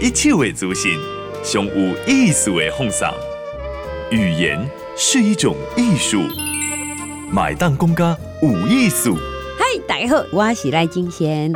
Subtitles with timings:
[0.00, 0.92] 一切为中心，
[1.42, 3.14] 胸无艺术为奉上。
[4.10, 6.20] 语言是一种艺术，
[7.30, 9.16] 买单公家有艺术。
[9.58, 11.50] 嗨，大家好，我是赖金贤。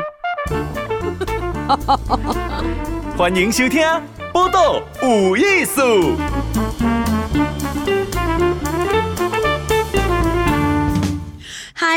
[3.17, 3.83] 欢迎收听
[4.33, 5.83] 《报道有艺术》。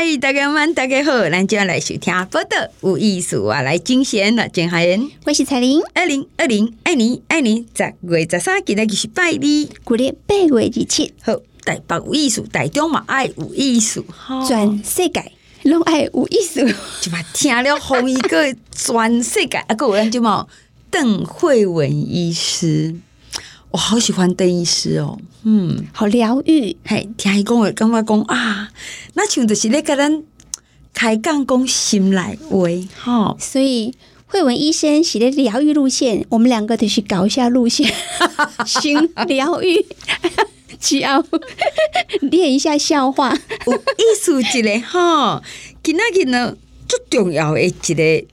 [0.06, 14.04] 嗨，大家晚，大家好，咱就要来收听《报道有意思》啊，来金贤了，金海燕，我是彩玲，二零二零，爱你爱你，十月十三，今日就是拜你，过年八月二七，好，台北有意思，台中嘛爱有艺术，
[14.46, 15.32] 全世界
[15.62, 16.62] 拢爱有意思，
[17.00, 20.46] 就把听了红一个全世界啊，各位就嘛，
[20.90, 22.94] 邓慧文医师。
[23.74, 26.76] 我好喜欢邓医师哦，嗯，好疗愈。
[26.84, 28.68] 嘿，听伊讲话，感觉讲啊，
[29.14, 30.22] 那像就是咧跟咱
[30.92, 32.68] 开讲讲心内话，
[33.02, 33.36] 吼。
[33.40, 33.92] 所以
[34.28, 37.92] 慧文医生是咧疗愈路线，我们两个得去搞一下路线，
[38.64, 39.84] 行疗愈，
[40.78, 41.24] 只要
[42.20, 43.36] 练一下笑话。
[43.66, 45.42] 有意思一个吼，
[45.82, 46.56] 今仔日呢
[46.86, 48.26] 最重要的一个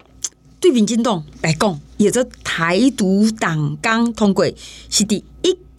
[0.59, 4.45] 对民进党来讲，也做台独党纲通过
[4.87, 5.23] 是的。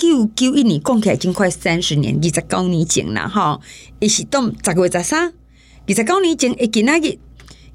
[0.03, 3.61] 一九九一年讲起来已经快三十年，二十九年前了吼。
[4.01, 5.33] 伊是当十月十三，
[5.87, 7.17] 二十九年前，一今仔日，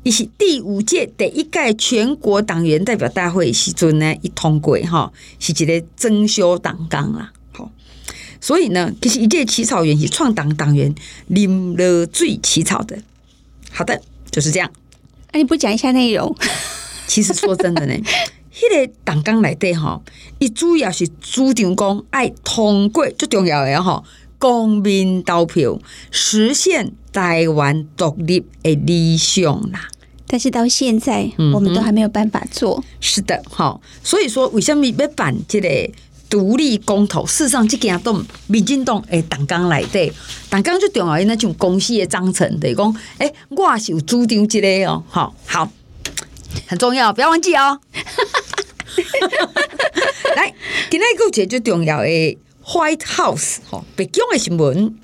[0.04, 7.32] 伊是第五届第一届全国党员代表大会时阵呢，一通过吼，是一个增修党纲啦。
[7.54, 7.72] 好，
[8.42, 10.94] 所以呢，其实一届起草员是创党党员
[11.28, 13.00] 林乐最起草的。
[13.72, 14.70] 好的，就是这样。
[15.32, 16.36] 那你不讲一下内容？
[17.08, 17.94] 其实说真的呢。
[18.58, 20.02] 迄个党纲内底吼，
[20.40, 24.04] 伊主要是主张讲爱通过最重要的吼，
[24.40, 25.78] 公民投票
[26.10, 29.88] 实现台湾独立的理想啦。
[30.26, 32.80] 但是到现在，我们都还没有办法做。
[32.80, 35.70] 嗯、是的，哈，所以说为什么要办这个
[36.28, 37.26] 独立公投？
[37.26, 40.12] 事实上，这件都民进党诶党纲内底，
[40.50, 45.72] 党纲最重要的那种公司的章程，就是讲，诶，我是有主张这个哦，好，好，
[46.68, 47.80] 很重要，不要忘记哦。
[50.36, 50.54] 来，
[50.90, 52.08] 今天一个节最重要的
[52.66, 54.98] White House 哈，北京的新闻，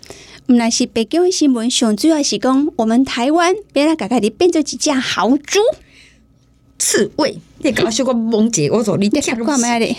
[0.48, 5.60] 唔那是北京的新闻，上主要是讲我们台湾别来改改的变做几只豪猪，
[6.80, 9.96] 刺猬，你搞笑个蒙姐，我说你听干嘛的？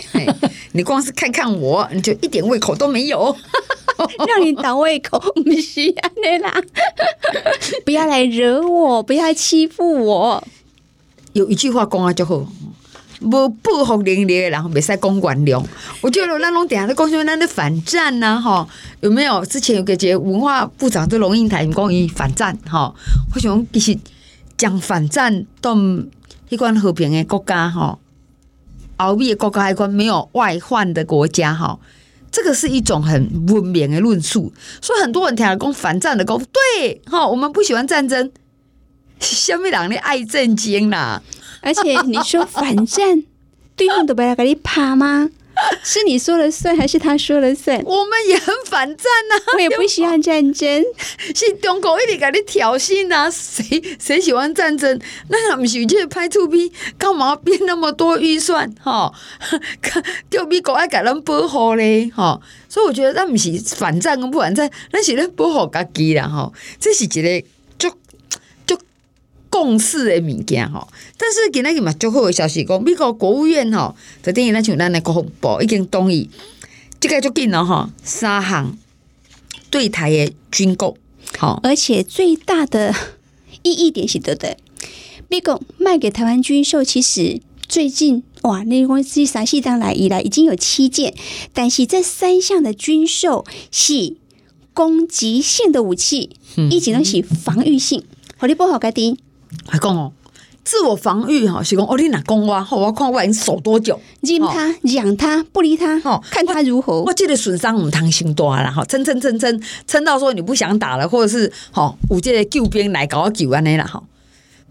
[0.73, 3.37] 你光是看看我，你就一点胃口都没有，
[4.27, 6.61] 让你倒胃口，不需要你啦，
[7.87, 10.45] 不要来惹我，不要欺负我，
[11.33, 12.47] 有一句话讲啊就好。
[13.25, 15.65] 无报复能力的人袂使讲原谅。
[16.01, 18.69] 我觉得咱拢定下咧讲什么咱咧反战呐、啊，吼
[19.01, 19.45] 有没有？
[19.47, 22.95] 之前有个节文化部长都龙应台讲伊反战，吼
[23.35, 23.99] 我想其实
[24.57, 25.77] 讲反战到
[26.49, 27.99] 一关和平的国家，吼
[28.99, 31.81] 欧美的国家一关没有外患的国家，吼
[32.31, 34.53] 这个是一种很文明的论述。
[34.81, 38.31] 所以很多人听了讲反战的讲，对，吼我们不喜欢战争，
[39.19, 41.23] 虾米人咧爱战争啦？
[41.65, 43.25] 而且你说反战，
[43.75, 45.31] 对方都不要给你怕吗？
[45.85, 47.81] 是你说了算，还是他说了算？
[47.85, 50.85] 我们也很反战呐， 我也不喜欢战争。
[51.33, 55.01] 是中国一直给你挑衅呐，谁谁喜欢战争？
[55.29, 58.69] 那他们是去拍出片，干嘛编那么多预算？
[58.83, 59.13] 哈，
[60.29, 62.41] 叫美国爱给人保护嘞，哈。
[62.69, 66.53] 所以我觉得那不是反战跟不反战，那是咧保护自己啦，哈。
[66.81, 67.47] 这是一个。
[69.55, 76.29] 共识的物件吼，但是今日嘛，最好的消息讲，美国国务院吼，就等于咱像咱的国防部已经同意，
[76.99, 78.77] 这个就紧了吼，三项
[79.71, 80.97] 对台的军购，
[81.39, 82.93] 好，而且最大的
[83.63, 84.57] 意义点是对的，
[85.29, 91.15] 美国卖给台湾军售，其实最近哇，那公司三四当来以来已经有七件，
[91.53, 94.17] 但是这三项的军售是
[94.73, 96.31] 攻击性的武器，
[96.69, 98.03] 一直都是防御性，
[98.37, 99.17] 好你不好，该听。
[99.67, 100.13] 还讲哦，
[100.65, 107.03] 自我防御哈，是讲哦，你哪讲我，好，我看我已经守多久，忍他，养他，不理他，哦，看他如何。
[107.03, 114.03] 我记得损伤我们贪心多了哈，撑撑撑撑撑到说你不想打了，或者是吼，有这个救兵来搞救安尼啦哈。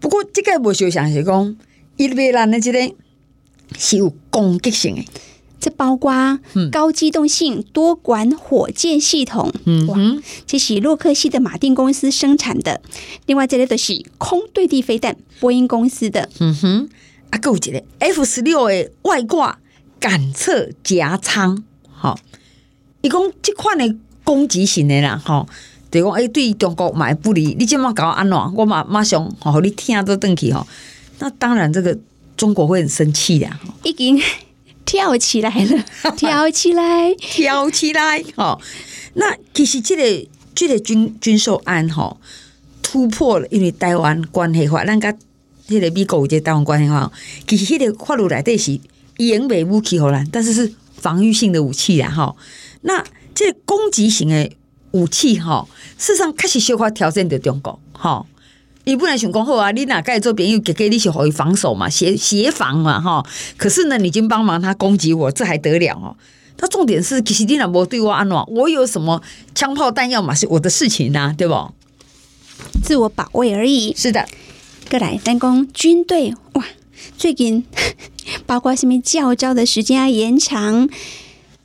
[0.00, 1.56] 不过这个我就想是讲，
[1.96, 2.94] 伊别人的这个
[3.78, 5.04] 是有攻击性的。
[5.64, 6.38] 这包括
[6.70, 9.96] 高机动性多管火箭系统，嗯，哇，
[10.46, 12.82] 这是洛克希德马丁公司生产的。
[13.24, 16.28] 另外，这类的是空对地飞弹，波音公司的。
[16.38, 16.88] 嗯哼，
[17.30, 19.58] 啊，够一个 F 十六的外挂
[19.98, 22.18] 感测夹舱，好，
[23.00, 25.46] 一共这款的攻击型的啦，哈，
[25.90, 28.36] 对讲哎，对中国买不利，你这么搞安怎？
[28.54, 30.66] 我马马上好，你听都登去哈。
[31.20, 31.98] 那当然，这个
[32.36, 33.48] 中国会很生气的，
[33.82, 34.20] 已经。
[34.84, 35.84] 跳起来了，
[36.16, 38.22] 跳起来，跳起来！
[38.36, 38.58] 哈，
[39.14, 42.16] 那其实这个这个军军售案哈
[42.82, 45.12] 突破了，因为台湾关系法，咱甲
[45.68, 47.10] 迄个美国有一个台湾关系法，
[47.46, 48.78] 其实迄个法律内底是
[49.18, 52.36] 远未武器荷兰，但是是防御性的武器啦，哈。
[52.82, 53.02] 那
[53.34, 54.50] 这个攻击型的
[54.92, 55.66] 武器哈，
[55.98, 58.26] 事实上开始小可挑战着中国，哈。
[58.84, 59.70] 你不能想讲好啊！
[59.70, 63.24] 你哪该做朋友给给你去可以防守嘛，协协防嘛，哈。
[63.56, 66.16] 可是呢，你已经帮忙他攻击我，这还得了哦？
[66.56, 69.22] 他重点是，其实你哪无对我安怎，我有什么
[69.54, 71.54] 枪炮弹药嘛，是我的事情呐、啊，对不？
[72.82, 73.94] 自我保卫而已。
[73.96, 74.26] 是的，
[74.90, 76.64] 过来，咱讲军队哇，
[77.16, 77.64] 最近
[78.44, 80.88] 包括什么教招的时间要延长，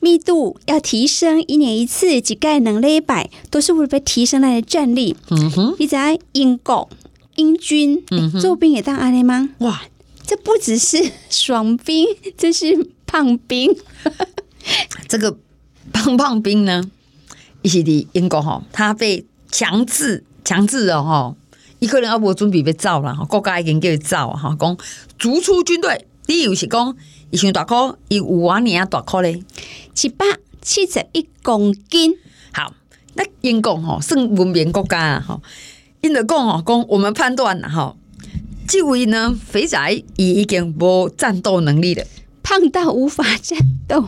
[0.00, 5.14] 密度要提升，一年一次，几盖能勒百，都是为了提升它的战力。
[5.30, 6.88] 嗯哼，你在英国。
[7.36, 9.50] 英军，嗯，做兵也当阿雷吗？
[9.58, 9.82] 哇，
[10.26, 12.06] 这不只是 爽兵，
[12.36, 13.74] 这是胖兵。
[15.08, 15.38] 这个
[15.92, 16.90] 胖胖兵呢，
[17.62, 21.34] 伊是伫英国吼，他被强制强制了哈，
[21.78, 24.76] 一个人要不准备被走了哈，国家已经给召哈，讲
[25.18, 26.06] 逐出军队。
[26.26, 26.96] 理由是讲，
[27.30, 29.42] 伊想大颗，一五万年啊大颗嘞，
[29.94, 30.24] 七百
[30.62, 32.16] 七十一公斤。
[32.52, 32.72] 好，
[33.14, 35.40] 那英国吼算文明国家哈。
[36.02, 37.96] 因着讲哦，讲我们判断了哈，
[38.66, 42.04] 这位呢肥仔已已经无战斗能力了，
[42.42, 44.06] 胖到无法战斗。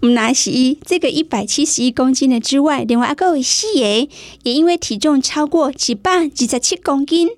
[0.14, 0.50] 那是
[0.84, 4.08] 这个一百七十一公斤的之外，另外一个细爷
[4.42, 7.28] 也因为体重超过几百几十七公斤，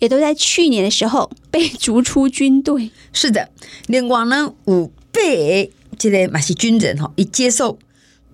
[0.00, 2.90] 也都在去年的时候被逐出军队。
[3.12, 3.50] 是的，
[3.86, 7.78] 另外呢有八个这个嘛是军人哈，已接受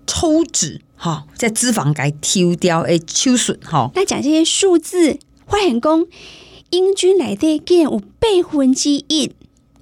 [0.07, 0.81] 抽脂。
[1.03, 3.89] 好，在脂肪该抽掉诶，手术哈。
[3.95, 5.17] 那讲这些数字，
[5.47, 6.05] 发现讲
[6.69, 9.31] 英军来的竟然有百分之一，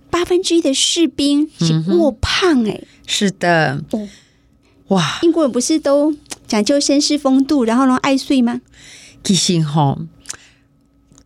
[0.09, 2.87] 八分之一的士兵是过胖诶。
[3.05, 4.07] 是的，哦，
[4.87, 6.15] 哇，英国人不是都
[6.47, 8.61] 讲究绅士风度，然后呢爱睡吗？
[9.21, 9.97] 其实哈，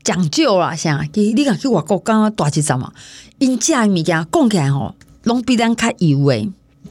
[0.04, 2.92] 讲究啦，像你你讲去外国刚刚大几张嘛，
[3.38, 4.96] 因家物件讲起来吼，
[5.26, 6.50] 拢比咱较油诶，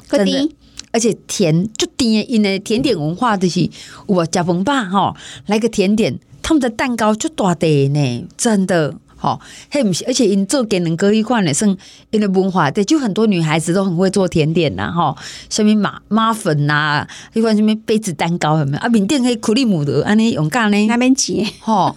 [0.08, 0.49] 真的。
[0.92, 3.68] 而且甜就甜，因为甜点文化就是
[4.06, 5.16] 我加崩吧哈，
[5.46, 9.38] 来个甜点，他们的蛋糕就大的呢，真的哈，
[9.70, 11.74] 嘿不是，而且因做给人隔一块呢，算
[12.10, 15.16] 因的文化对，就很多女孩子都很会做甜点呐哈，
[15.48, 21.46] 什么马马粉呐，一块什么杯子蛋糕什么啊，缅甸可以苦力姆的，安尼用干呢，那边挤。
[21.60, 21.94] 哈，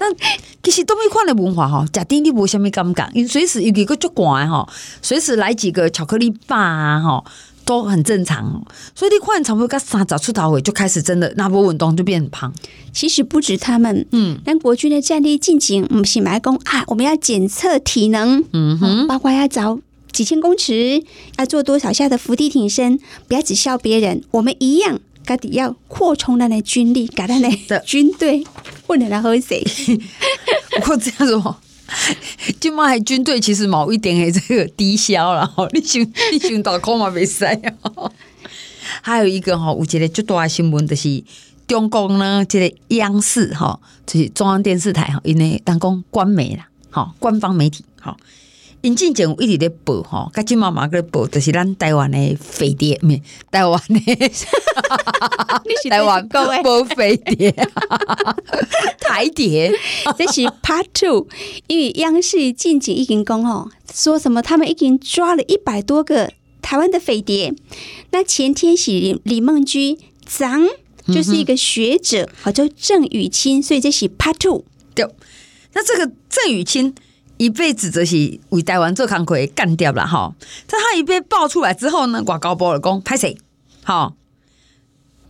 [0.00, 0.14] 那
[0.62, 4.66] 其实都没款的文化吼，假定你无什么感觉，因随时有几个足管哈，
[5.02, 7.24] 随时来几个巧克力棒啊哈。
[7.68, 12.50] 都很正常，所以你换差不多个三十出头尾就开始真的那波运动就变很胖。
[12.94, 19.78] 其实不止他们，嗯，但国军的战力进行，我们是买工啊，我们要检测体能，嗯哼，包括要找
[20.10, 21.02] 几千公尺，
[21.36, 22.98] 要做多少下的伏地挺身，
[23.28, 28.42] 不要只笑别人，我们一样，到底要扩充他的军力，改他的军队，
[28.86, 29.62] 不能来喝谁？
[30.88, 31.56] 我这样说。
[32.60, 36.02] 今麦还军队其实某一点诶，这个低消了吼，你想
[36.32, 37.44] 你想到空嘛未使
[37.82, 38.12] 哦。
[39.02, 41.22] 还有一个哈，我觉得最大的新闻就是
[41.66, 48.16] 中共呢，这个央视哈，就是中央电视台哈，因为当讲官媒啦，吼，官方媒体吼。
[48.82, 53.20] 引进节目一直在报哈，甲今妈妈个报，就是咱台湾的飞碟，没
[53.50, 54.00] 台湾的，
[55.90, 57.50] 台湾报飞碟，
[59.00, 59.72] 台碟，
[60.16, 61.26] 这是 Part Two，
[61.66, 66.30] 因为央视近景已经讲吼，说什么他们已经抓了一百多个
[66.62, 67.52] 台湾的飞碟。
[68.10, 70.64] 那前天是李梦居长，
[71.12, 74.64] 就是一个学者，好叫郑雨清，所以这是 Part Two。
[74.94, 75.04] 对，
[75.72, 76.94] 那这个郑雨清。
[77.38, 80.34] 一辈子就是为台湾做工课干掉了哈，
[80.66, 83.38] 在他一被爆出来之后呢，挂高波了公拍谁？
[83.84, 84.14] 好，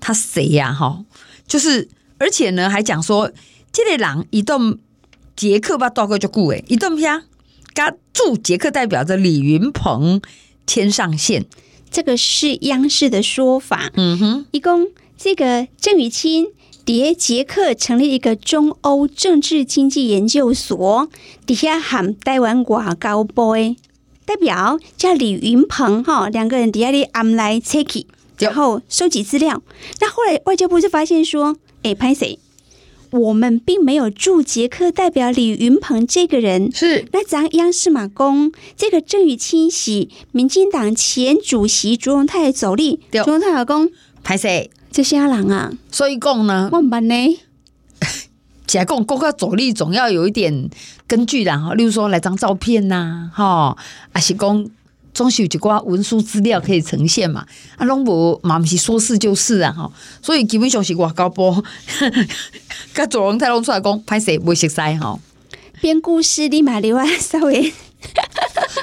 [0.01, 0.73] 他谁呀？
[0.73, 1.05] 哈，
[1.47, 1.89] 就是
[2.19, 3.31] 而且呢还讲说，
[3.71, 4.79] 这个人移动
[5.37, 7.23] 捷克吧，多个就顾诶，移动片，
[7.75, 10.21] 他驻捷克代表着李云鹏
[10.67, 11.47] 牵上线，
[11.91, 13.91] 这个是央视的说法。
[13.95, 16.49] 嗯哼，一共这个郑雨清。
[16.89, 21.11] 迭捷克成立一个中欧政治经济研究所，
[21.45, 23.77] 底下喊台湾外交部的
[24.25, 28.07] 代表叫李云鹏哈，两个人底下里按来 check，
[28.39, 29.63] 然后收集资料。
[30.01, 32.39] 那后来外交部就发现说，哎，拍谁？
[33.11, 36.73] 我们并没有驻捷克代表李云鹏这个人。
[36.73, 43.91] 是那咱央视马公这个郑宇清洗民进党前主席卓荣泰的助理，卓荣泰老公
[44.25, 44.71] 拍谁？
[44.91, 47.41] 这些人啊，所以讲呢，我们呢，
[48.67, 50.69] 假讲国家主力总要有一点
[51.07, 53.77] 根据的哈，例如说来张照片呐，哈，
[54.13, 54.69] 还是讲
[55.15, 57.47] 总是有一寡文书资料可以呈现嘛。
[57.77, 59.93] 啊，拢无嘛，毋是说是就是啊，吼。
[60.23, 61.63] 所以基本上是外交部，
[62.95, 65.21] 甲左荣泰拢出来讲，歹势袂熟悉吼。
[65.81, 67.73] 编故事立马留啊，稍微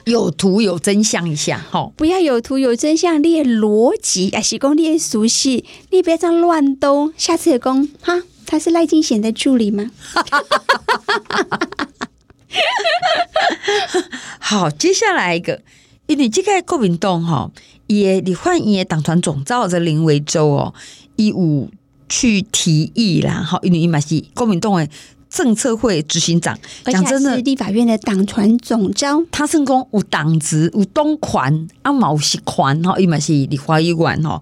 [0.05, 1.91] 有图有真相一下，吼。
[1.97, 7.11] 不要有图有真相，列逻辑啊，是讲列熟悉，你别这样乱兜。
[7.17, 9.89] 下次也讲哈，他是赖金贤的助理吗？
[14.39, 15.61] 好，接下来一个，
[16.05, 17.49] 因为这个国民党哈，
[17.87, 20.73] 也立法院的党团总召这林维洲哦，
[21.15, 21.71] 一五
[22.07, 24.87] 去提议啦，哈，因为伊嘛是国民党的
[25.35, 34.41] 政策会执行长，讲真的，立法院的党团总召，他成功有党职有东款啊，毛是款哈，伊嘛是立法院哈，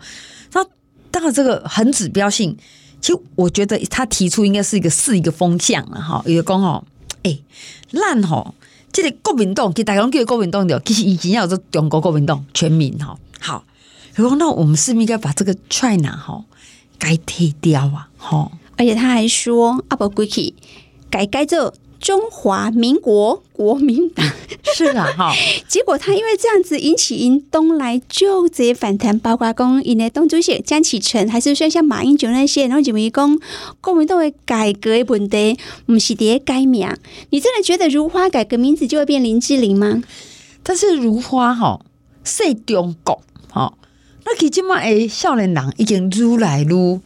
[0.53, 0.63] 那
[1.09, 2.55] 当然这个很指标性，
[3.01, 6.83] 其实我觉得他提出应该是一个是一个风向了哈，有个讲哦，
[7.23, 7.39] 哎，
[7.89, 8.53] 烂吼。
[8.91, 13.17] 这个国民党，给大家拢叫国民党的，其实以前要做中国国民党全民哈。
[13.39, 13.65] 好，
[14.13, 16.45] 然后那我们是不是应该把这个 China 哈
[16.99, 18.07] 改替掉啊？
[18.19, 20.53] 哈，而且他还说，阿伯归去
[21.13, 21.75] 改改做。
[21.99, 24.29] 中华民国国民党
[24.75, 25.33] 是啊，哈，
[25.69, 33.39] 结果他因为这样子引起因东来就直接反弹，包括讲因的东主席江启臣，还是说像马英九那些，然后认为讲
[33.79, 36.93] 国民党的改革的问题，不是在改名。
[37.29, 40.03] 你真的觉得如花改革名字就会变林志玲吗？
[40.61, 41.79] 但是如花哈，
[42.25, 43.73] 说中国哈，
[44.25, 46.99] 那其实嘛，诶，少年人已经愈来愈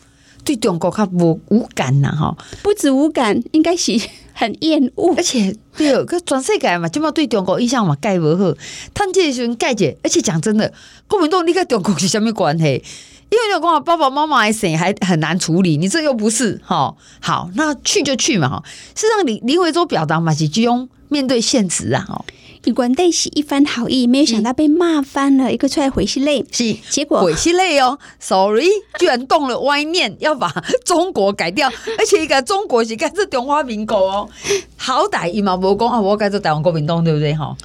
[0.48, 4.00] 对中国较无无感呐哈，不止无感，应该是。
[4.39, 8.54] 很厌恶，而且对，个全世界嘛，就嘛对中国印象嘛盖不好，
[8.94, 10.72] 他这些人盖者，而且讲真的，
[11.08, 12.63] 国民党你跟中国是什么关系？
[12.66, 18.63] 因为你讲爸爸妈妈还谁还很难处理，你这又不是哈，好，那去就去嘛哈。
[18.94, 22.24] 事实上，林林维洲表达嘛是只用面对现实啊哈。
[22.68, 28.68] 以官对喜一番好意，没有想到被骂翻了，一个出来回心泪，是结果回心泪哦，sorry，
[29.00, 30.52] 居然动了歪念，要把
[30.84, 34.30] 中国改掉， 而且一个中国是改做中华民国哦，
[34.76, 37.34] 好歹一毛不公啊，我改做台湾国民党对不对？
[37.34, 37.56] 哈？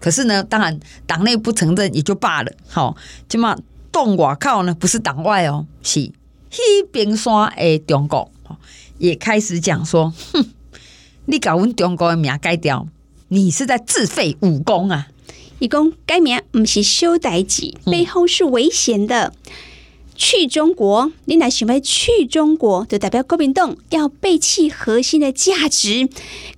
[0.00, 2.96] 可是呢，当然党内不承认也就罢了，好，
[3.28, 3.54] 起码
[3.92, 6.10] 动外靠呢，不是党外哦，是。
[6.48, 8.32] 西边山的中国，
[8.96, 10.46] 也开始讲说，哼，
[11.26, 12.88] 你搞我们中国的名改掉。
[13.32, 15.06] 你是在自废武功啊！
[15.60, 19.32] 一共改名不是修代志，背后是危险的。
[19.46, 19.52] 嗯、
[20.16, 26.08] 去中国，你乃想要去中国，就代表国民党要背弃核心的价值，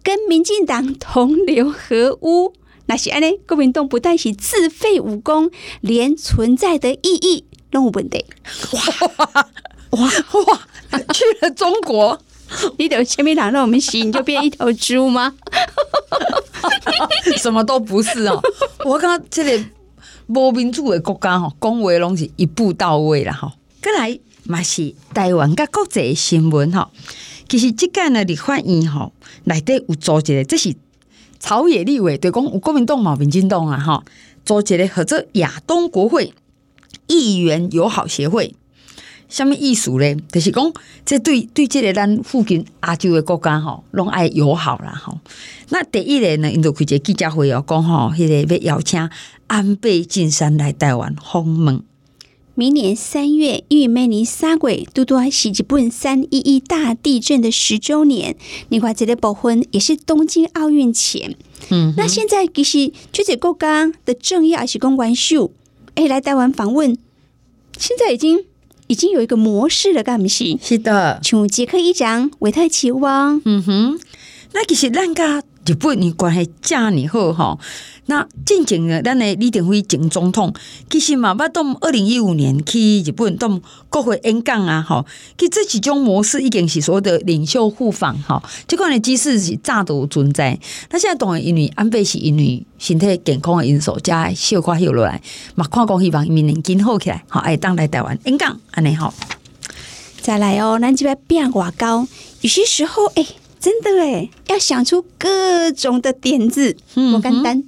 [0.02, 2.54] 跟民进党同流合污。
[2.86, 3.30] 那是安呢？
[3.46, 5.50] 国民党不但是自废武功，
[5.82, 8.24] 连存在的意义都有问题。
[8.72, 9.44] 哇
[9.90, 10.00] 哇
[10.46, 10.66] 哇！
[11.12, 12.18] 去了中国。
[12.78, 15.34] 你等前面两让我们洗，你就变一头猪吗？
[17.38, 18.40] 什么都不是哦。
[18.84, 19.66] 我刚刚这里
[20.26, 23.52] 无民主的国家哈，讲话拢是一步到位了哈。
[23.80, 26.90] 再来嘛是台湾甲国际新闻哈。
[27.48, 29.10] 其实即个呢，立法院哈
[29.44, 30.74] 内底有组织的，这是
[31.40, 34.04] 朝野立委对讲有国民党嘛，民进党啊哈，
[34.44, 36.32] 组织的合作亚东国会
[37.08, 38.54] 议员友好协会。
[39.32, 40.14] 什么意思呢？
[40.30, 40.70] 就是讲，
[41.06, 45.18] 这对对这个咱附近亚洲的国家吼，拢爱友好啦吼。
[45.70, 49.08] 那第一个呢，因就开一个记者会哦，讲吼，迄个要邀请
[49.46, 51.82] 安倍晋三来台湾访问。
[52.54, 58.36] 明年三月，因为每年三月拄拄是日本三一一大地震的十周年，
[58.68, 61.34] 你看这个部分也是东京奥运前。
[61.70, 65.50] 嗯，那现在其实这些国家的政要还是公关秀，
[65.94, 66.98] 哎，来台湾访问，
[67.78, 68.44] 现在已经。
[68.92, 70.58] 已经有一个模式了，干不是？
[70.62, 73.98] 是的，像杰克一长维特奇汪，嗯哼，
[74.52, 77.58] 那其实咱家日本你关系这么好哈。
[78.06, 80.52] 那进前呢，咱的李登辉前总统，
[80.90, 85.04] 其实嘛，捌到二零一五年去日本到国会演讲啊，哈，
[85.38, 90.58] 其实这几种模式已经是所谓的领袖互访哈，这款的机制是早都存在。
[90.90, 95.22] 那现在当然因为安倍是因为身体健康的因素，加小可休落来，
[95.54, 99.14] 嘛看讲希望明年今后起来，好，哎，当来台湾演讲，安尼好。
[100.20, 102.06] 再来哦，咱这边变外交，
[102.40, 103.24] 有些时候哎，
[103.62, 107.62] 真的哎，要想出各种的点子，嗯，不简单。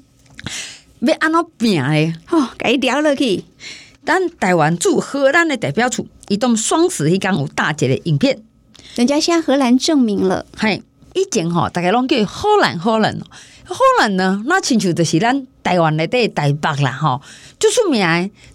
[0.99, 2.13] 要安怎拼嘞？
[2.31, 3.45] 哦，该聊落去。
[4.05, 8.43] 咱台湾驻荷兰的代表处，移动双十一刚有大姐的影片，
[8.97, 10.45] 人家现在荷兰证明了。
[10.57, 10.83] 嘿，
[11.15, 13.17] 以前吼，大家拢叫荷兰，荷兰，
[13.65, 14.43] 荷兰呢？
[14.47, 17.23] 那亲像就是咱台湾的第台北啦，吼，
[17.61, 18.03] 就出名。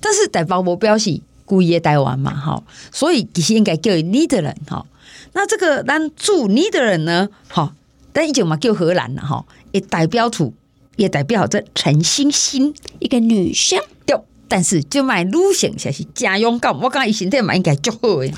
[0.02, 4.86] 但是台北无表示规个台湾嘛，吼，所以其实应该叫尼德兰，吼。
[5.34, 7.72] 那这个咱驻尼的人呢，吼，
[8.12, 10.54] 但以前嘛叫荷兰啦，吼，也代表处。
[10.96, 13.80] 也代表着陈星星一个女生。
[14.06, 14.20] 对，
[14.50, 16.78] 但是就买女性才是真勇敢。
[16.78, 18.34] 我刚才身体嘛应该足好诶，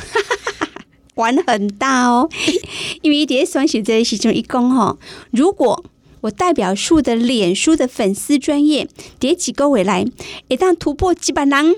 [1.16, 2.30] 玩很大哦。
[3.02, 4.96] 因为一点双喜在其中一公哈，
[5.32, 5.84] 如果
[6.22, 10.06] 我代表树的脸书的粉丝专业叠几个未来，
[10.48, 11.76] 一旦突破几百人，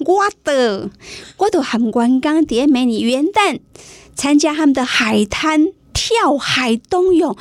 [0.00, 0.90] 我的
[1.36, 3.60] 我都很关刚叠美女元旦
[4.14, 7.36] 参加他们的海滩跳海冬泳，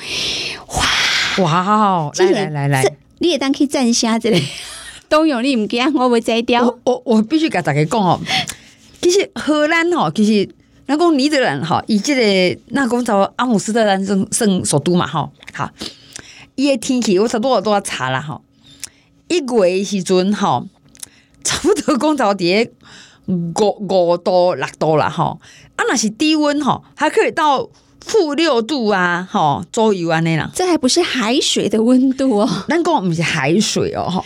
[0.67, 2.11] 哇哇哦！
[2.17, 4.43] 来来来来，你也当可以站下这里
[5.09, 6.65] 冬泳，你唔惊我会摘掉？
[6.65, 8.19] 我我，我必须跟大家讲哦，
[9.01, 10.49] 其实荷兰哈，其实
[10.85, 15.69] 那讲尼德兰哈，以这个那讲叫阿姆斯特丹圣圣首都嘛哈，好。
[16.55, 18.39] 伊个天气我差不多都要查啦哈，
[19.27, 20.63] 一月时阵哈，
[21.43, 22.69] 差不多讲到底
[23.25, 25.35] 五五度六度啦哈，
[25.83, 30.49] 啊那是低温哈，还可以到负六度啊哈左右安尼啦。
[30.53, 34.23] 这还不是海水的温度哦，咱讲毋是海水哦哈，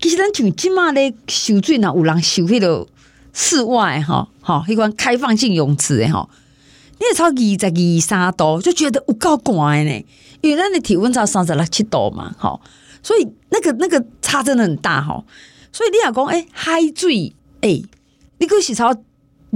[0.00, 2.86] 其实咱像即马咧受水呢，有人受迄个
[3.32, 6.28] 室外吼，吼，迄款开放性泳池诶吼，
[6.98, 10.06] 你也超二十二三度，就觉得有够寒呢。
[10.42, 12.60] 因为咱的体温才三十六七度嘛，吼，
[13.02, 15.24] 所以那个那个差真的很大，吼。
[15.72, 17.84] 所以你若讲，诶，海水，诶，
[18.38, 18.94] 你个是超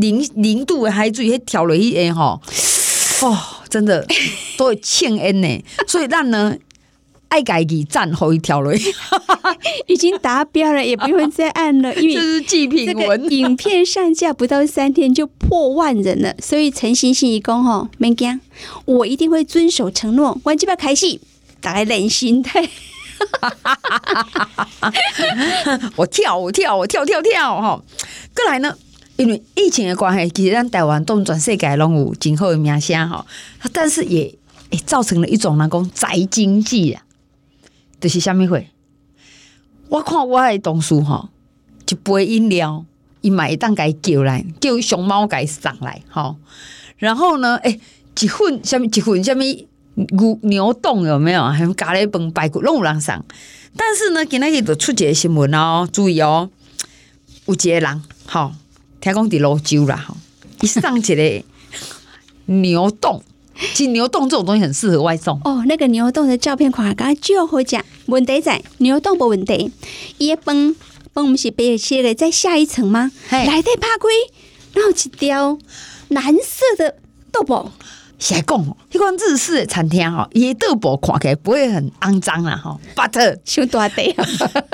[0.00, 2.40] 零零度的海水，迄跳落去诶，吼，
[3.22, 3.38] 哦，
[3.68, 4.06] 真的
[4.56, 5.64] 都会呛淹呢。
[5.86, 6.56] 所以咱呢，
[7.28, 8.92] 爱家己赞好一条落去，
[9.86, 13.30] 已经达标了，也不用再按了，因为这是祭品文。
[13.30, 18.40] 影片上架不到三天就破万人了，所以陈星星一公吼，免惊，
[18.84, 20.38] 我一定会遵守承诺。
[20.44, 21.20] 玩这把开始，
[21.60, 22.68] 大家练心态。
[25.96, 27.82] 我跳，我跳，我跳跳跳哈。
[28.34, 28.74] 过来呢，
[29.20, 33.26] 因为疫情的关系，其实咱台湾都全世界拢有今后的名声哈，
[33.70, 34.34] 但是也
[34.70, 37.02] 也造成了一种那种宅经济啊。
[38.00, 38.66] 就是虾米会？
[39.90, 41.28] 我看我的同事哈，
[41.86, 42.86] 一杯饮料，
[43.20, 46.36] 伊买一当给叫来，叫熊猫给上来哈。
[46.96, 47.78] 然后呢，诶、
[48.18, 51.44] 一份虾米一份虾米牛牛冻有没有？
[51.44, 53.22] 还有咖喱饭排骨拢有人送。
[53.76, 56.48] 但是呢，今仔日就出一个新闻哦，注意哦，
[57.44, 58.52] 有一个人吼，
[59.00, 60.16] 听讲伫泸州啦吼，
[60.60, 61.44] 伊上一个
[62.46, 63.22] 牛洞。
[63.74, 65.62] 其实牛洞这种东西很适合外送哦。
[65.66, 67.78] 那个牛洞的照片看，刚刚就好食。
[68.06, 69.70] 问题在牛洞无问题，
[70.16, 70.74] 伊一崩
[71.12, 73.10] 崩不是白切的，在下一层吗？
[73.30, 74.12] 来得怕亏，
[74.72, 75.58] 然后一条
[76.08, 76.96] 蓝色的
[77.30, 77.70] 豆腐。
[78.20, 78.76] 谁讲哦？
[78.92, 82.78] 一款日式的餐厅吼，伊豆腐看起来不会很肮脏啦吼。
[82.94, 84.14] But 修多得，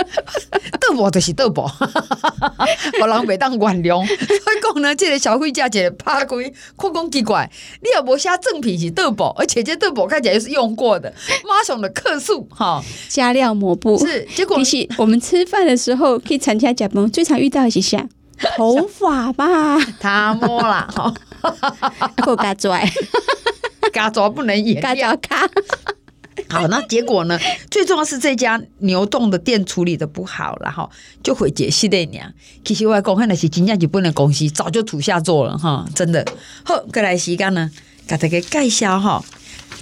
[0.80, 1.62] 豆腐就是豆腐，
[3.00, 4.04] 我人袂当原谅。
[4.04, 6.36] 所以讲呢，这个消费者一个拍开，
[6.76, 7.48] 看讲奇怪，
[7.80, 11.14] 你也无写正品是豆腐，而且这豆腐看起来又是用过的，
[11.48, 14.26] 马上的客诉哈，加料抹布是。
[14.34, 18.04] 结果是我们吃饭的时候可以参加加班，最常遇到的是啥？
[18.56, 21.14] 头发吧，他摸了，好，
[22.24, 22.90] 够嘎拽，
[23.92, 25.48] 嘎抓不能演， 嘎抓卡。
[26.48, 27.38] 好，那结果呢？
[27.70, 30.88] 最重要是这家牛洞的店处理的不好了哈，
[31.22, 32.20] 就回解释的呢。
[32.64, 36.24] 其实我来讲，那是真正日本的公司早就土下座了哈，真的。
[36.62, 37.70] 好，过来时间呢，
[38.06, 39.24] 给大家介绍哈，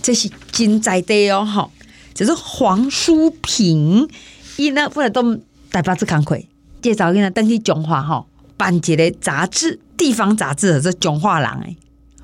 [0.00, 1.68] 这是真在地哦哈，
[2.14, 4.09] 就是黄淑萍，
[4.57, 5.35] 伊呢不来都
[5.70, 6.48] 台北市工会
[6.81, 8.24] 介绍给他登记中华哈。
[8.56, 11.76] 办一个杂志，地方杂志，这中华人哎，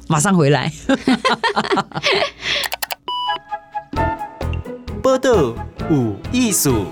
[0.08, 0.72] 马上回来。
[5.02, 5.54] 报道
[5.90, 6.86] 有艺术，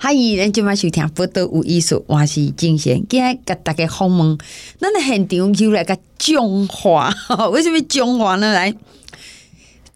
[0.00, 4.38] 欢迎咱今晚收听报道有艺术，我是金贤，今日给大家访问，
[4.80, 7.14] 咱的现场就来个中华，
[7.52, 8.52] 为什么中华呢？
[8.52, 8.74] 来，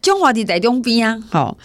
[0.00, 1.58] 中华的台中边啊，好。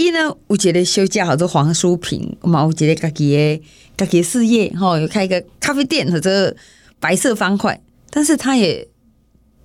[0.00, 3.62] 伊呢，有一个小姐叫做黄淑萍，嘛有一个家己的
[3.98, 6.56] 家己事业，吼，有开一个咖啡店或者
[6.98, 8.88] 白色方块，但是他也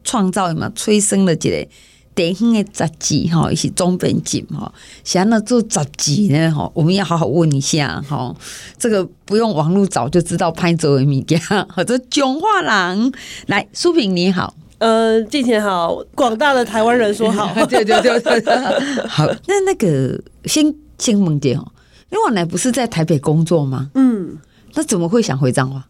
[0.04, 1.68] 创造嘛，催生了一个
[2.14, 4.70] 电影的杂志，吼，一些中本集，吼，
[5.06, 8.36] 想要做杂志呢，吼，我们要好好问一下，吼，
[8.78, 11.40] 这个不用网络找就知道拍做的物件，
[11.74, 13.14] 或者中华人，
[13.48, 14.54] 来，淑萍你好。
[14.80, 19.26] 呃，敬贤好，广大的台湾人说好， 对对对对，好。
[19.48, 21.66] 那那个先先问姐哦，
[22.12, 23.90] 因为我来不是在台北工作吗？
[23.96, 24.38] 嗯，
[24.74, 25.86] 那怎么会想回彰化？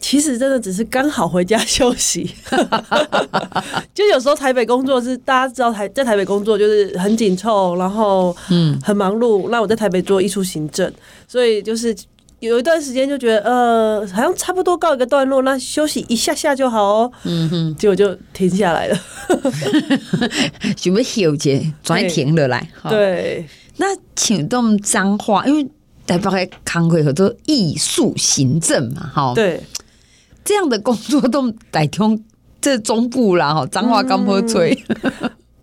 [0.00, 2.30] 其实真的只是刚好回家休息，
[3.94, 9.48] 就有时候台北工作是大家知道台在台北工作就是很紧凑，然后嗯很忙碌。
[9.48, 10.92] 那我在台北做艺术行政，
[11.28, 11.94] 所以就是。
[12.40, 17.12] 有一段时间就觉得，呃，好像差不多告一个段落，那休息一下下就好哦。
[17.24, 18.98] 嗯哼，结果就停下来了。
[20.76, 22.68] 想要休息，转停了来。
[22.88, 23.46] 对，
[23.78, 25.66] 那请动脏话，因为
[26.06, 29.32] 台北的康会合作艺术行政嘛，哈。
[29.34, 29.62] 对，
[30.44, 32.22] 这样的工作都得通
[32.60, 34.76] 这中部啦，哈，脏话刚破吹。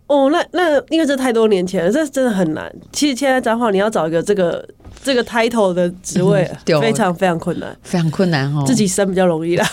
[0.08, 2.74] 哦，那那因为这太多年前了，这真的很难。
[2.92, 4.68] 其实现在彰化你要找一个这个
[5.04, 8.64] 这个 title 的职位，嗯，非常非常困难，非常困难哦。
[8.66, 9.68] 自己生比较容易啦，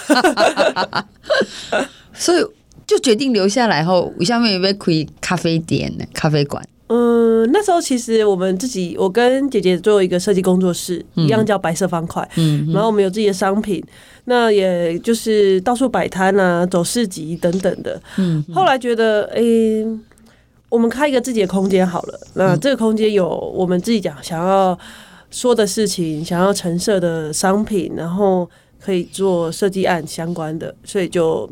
[2.14, 2.44] 所以
[2.86, 6.04] 就决定留下来后，我下面有没有开咖啡店呢？
[6.14, 6.66] 咖啡馆。
[6.88, 12.26] 嗯，那时候其实我们自己，我跟姐姐做一个设计工作室，嗯、一样叫白色方块。
[12.36, 13.84] 嗯，然后我们有自己的商品，
[14.24, 18.00] 那也就是到处摆摊啊，走市集等等的。
[18.16, 19.86] 嗯，后来觉得，哎、欸。
[20.70, 22.20] 我们开一个自己的空间好了。
[22.34, 24.78] 那这个空间有我们自己讲想要
[25.30, 28.48] 说的事情，想要陈设的商品，然后
[28.80, 31.48] 可以做设计案相关的，所以就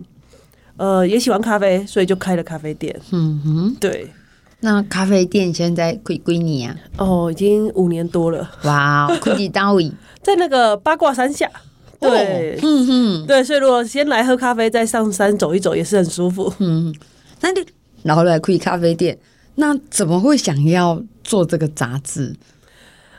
[0.76, 2.98] 呃也喜欢咖啡，所以就开了咖啡店。
[3.10, 4.08] 嗯哼，对。
[4.60, 6.74] 那咖啡店现在归归你啊？
[6.96, 8.50] 哦，已经五年多了。
[8.64, 9.92] 哇，开在哪里？
[10.22, 11.48] 在那个八卦山下。
[12.00, 13.44] 对，嗯哼，对。
[13.44, 16.52] 所以如果先来喝咖啡，再上山走一走，也是很舒服。
[16.58, 16.94] 嗯，
[17.42, 17.60] 那你。
[18.02, 19.18] 然后来开咖啡店，
[19.56, 22.34] 那怎么会想要做这个杂志？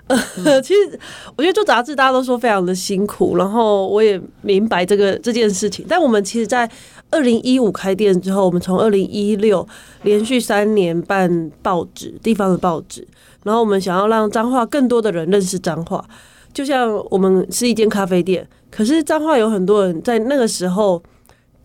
[0.63, 0.99] 其实
[1.35, 5.85] 我觉得做杂志大家都说非常的辛苦，然后我也明白这个这件事情。
[5.87, 6.69] 但我们其实，在
[7.11, 9.67] 二零一五开店之后，我们从二零一六
[10.03, 13.05] 连续三年办报纸，地方的报纸，
[13.43, 16.03] 然后我们想要让彰化更多的人认识彰化。
[16.53, 21.01] 就像我们是一间咖啡店，可是彰化有很多人在那个时候。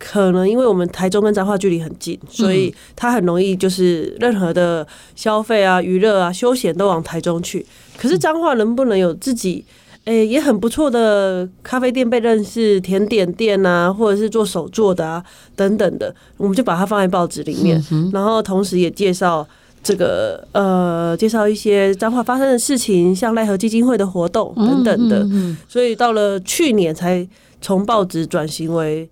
[0.05, 4.85] 可能因为我们台中跟彰化距离很近，所以它很容易就是任何的
[5.15, 7.65] 消费啊、娱乐啊、休闲都往台中去。
[7.97, 9.63] 可是彰化能不能有自己
[10.03, 15.23] 诶、欸、也很不错的咖啡店被认识、甜点店啊，或者是做手作的啊
[15.55, 19.47] 等等的，我们就把它放在报纸里面，然后同时也介绍
[19.81, 25.25] 这个呃介绍一些彰化发生的事情，像奈何基金会的活动等等的。
[25.69, 27.25] 所以到了去年才
[27.61, 29.09] 从报纸转型为。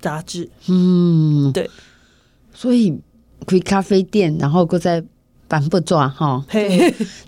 [0.00, 1.68] 杂志，嗯，对，
[2.54, 2.98] 所以
[3.46, 5.02] 开咖啡店，然后搁在
[5.48, 6.44] 板布抓哈，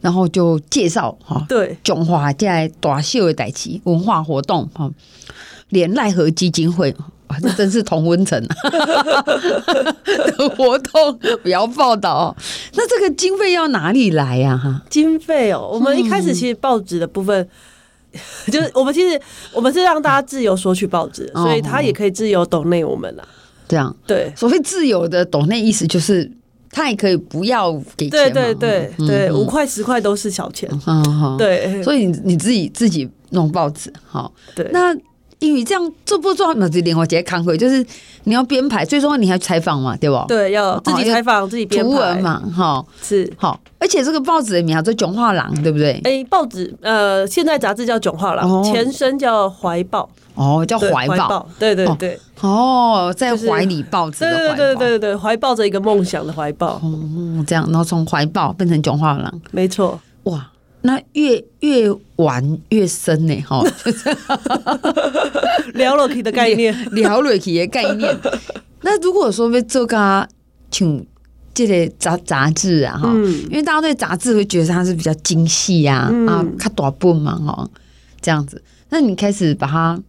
[0.00, 4.90] 然后就介绍哈，对，中华在大秀的代志文化活动哈，
[5.70, 6.94] 连奈何基金会，
[7.28, 8.54] 哇，这真是同温层 的
[10.56, 12.14] 活动，不要报道。
[12.14, 12.36] 哦
[12.74, 14.56] 那这个经费要哪里来呀？
[14.56, 17.48] 哈，经费哦，我们一开始其实报纸的部分。
[18.50, 19.20] 就是我们其实
[19.52, 23.28] 我们是让大家自由索取报纸，哦、所以他也可以自由抖内我们了。
[23.68, 23.94] 这样。
[24.06, 26.30] 对，所谓自由的抖内意思就是
[26.70, 30.68] 他也可以不要给钱，对对对对，五块十块都是小钱。
[30.86, 34.96] 嗯、对，所以你你自己自己弄报纸，好，对，那。
[35.40, 37.84] 因为这样做不做，那就另外一个看会，就是
[38.24, 40.22] 你要编排，最重要你还要采访嘛，对不？
[40.28, 43.58] 对，要自己采访，自己编文嘛，哈，是好。
[43.78, 45.98] 而且这个报纸的名叫做《囧画廊》，对不对？
[46.04, 50.02] 哎，报纸呃，现在杂志叫《囧画廊》，前身叫《怀抱》，
[50.34, 60.46] 哦，叫怀抱，对对对，哦，在怀里抱着，对对对对对，怀抱着一个梦想的怀抱，哦，这样，然后从怀抱变成囧画廊，没错，哇。
[60.82, 63.62] 那越越玩越深呢，哈，
[65.74, 68.16] 聊落去的概念， 聊落去的概念。
[68.82, 70.26] 那如果说被这个
[70.70, 71.06] 请
[71.52, 73.12] 这类杂杂志啊，哈，
[73.50, 77.68] 因为大家对杂志会觉得它是比较精细啊，啊，看多本嘛，哈，
[78.20, 78.62] 这样子。
[78.88, 80.00] 那你开始把它。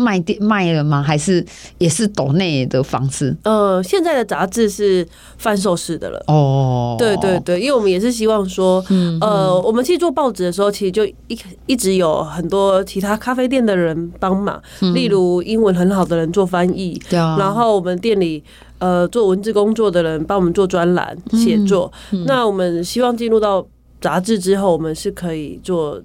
[0.00, 1.02] 卖店卖了吗？
[1.02, 1.44] 还是
[1.78, 3.36] 也是抖内的方式？
[3.44, 5.06] 呃，现在的杂志是
[5.38, 6.24] 贩售式的了。
[6.26, 18.42] 哦，对对对，因为我们也是希望说，嗯、呃，我们去做报纸的时候，其实就一一直有很多其他咖啡店的人帮忙，嗯、例如英文很好的人做翻译，嗯、然后我们店里
[18.78, 21.92] 呃做文字工作的人帮我们做专栏写作。
[22.12, 23.66] 嗯嗯、那我们希望进入到
[24.00, 26.00] 杂志之后，我们是可以做。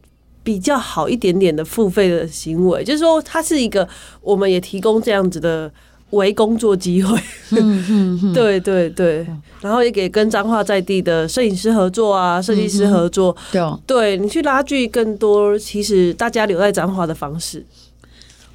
[0.46, 3.88] 比较好一点点的付费的行为，就是说它是一个，
[4.22, 5.70] 我们也提供这样子的
[6.12, 7.20] 微工作机会。
[7.50, 9.26] 嗯嗯嗯， 对对对，
[9.60, 13.36] 然后也给跟彰化在地的摄影师合作啊，设计师合作。
[13.52, 17.66] 对哦，对你去拉锯更多，其实大家留在彰化的方式。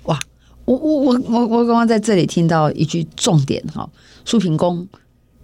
[0.04, 0.16] 哇，
[0.64, 3.90] 我我我我我刚刚在这里听到一句重点哈，
[4.24, 4.86] 苏平公，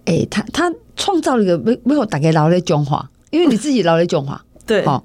[0.04, 5.02] 哎，他他创造了一个没没有打给劳力中华，因为你自己劳力中华， 对，好。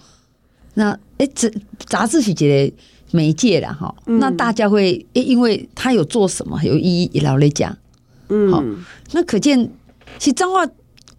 [0.73, 1.51] 那哎，这
[1.85, 2.73] 杂志是觉得
[3.11, 7.77] 媒介了哈，嗯、那大家会诶，因为他有做什么有意义，老来讲，
[8.29, 8.63] 嗯，好，
[9.11, 9.69] 那可见
[10.17, 10.65] 其实彰化，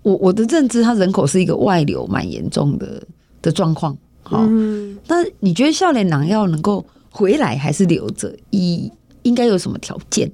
[0.02, 3.02] 我我的认知，它人口是一个外流蛮严重的
[3.42, 4.38] 的状况，好。
[4.48, 8.34] 嗯，那你觉得笑脸郎要能够回来还是留着？
[8.50, 8.90] 一
[9.22, 10.30] 应该有什么条件？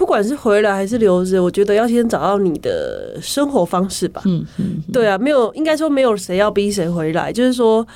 [0.00, 4.22] 不管是回来还是留着，我觉得要先找到你的生活方式吧。
[4.24, 7.86] 嗯嗯，对啊，没有，应该说没有谁要逼谁回来，就是说。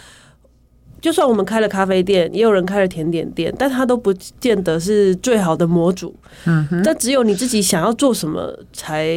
[1.01, 6.15] 就算我们开了咖啡店，也有人开了甜点店，但他都不见得是最好的模组。
[6.47, 9.15] 嗯哼，但只有你自己想要做什么，才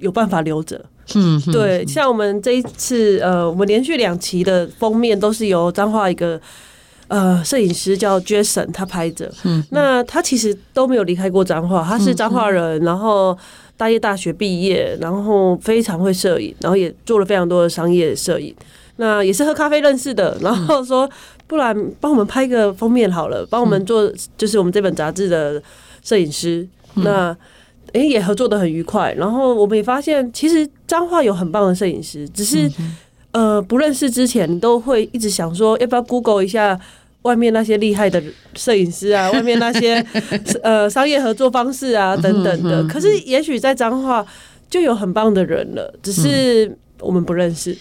[0.00, 0.84] 有办法留着。
[1.14, 6.40] 嗯，对，像我们这一次，呃，我们连续两期的封面都是由彰化一个
[7.12, 9.30] 呃摄影师叫 Jason 他拍着。
[9.44, 13.36] 嗯，那他其实都没有离开过彰化，他是彰化人，然后
[13.76, 18.54] 大业大学毕业，然后非常会摄影，然后也做了非常多的商业摄影。
[18.96, 21.08] 那也是喝咖啡认识的，然后说，
[21.46, 25.62] 不然帮我们拍个封面好了，帮我们做就是我们这本杂志的
[26.02, 26.66] 摄影师。
[26.94, 27.36] 那
[27.92, 32.70] 诶也合作的很愉快，然后我们也发现，其实彰化有很棒的摄影师，只是
[33.32, 36.78] 呃不认识之前，你都会一直想说，要不要 Google 一下
[37.22, 38.22] 外面那些厉害的
[38.54, 40.04] 摄影师啊， 外面那些
[40.62, 42.82] 呃商业合作方式啊等等的。
[42.88, 44.24] 可是也许在彰化
[44.68, 47.76] 就有很棒的人了，只是我们不认识。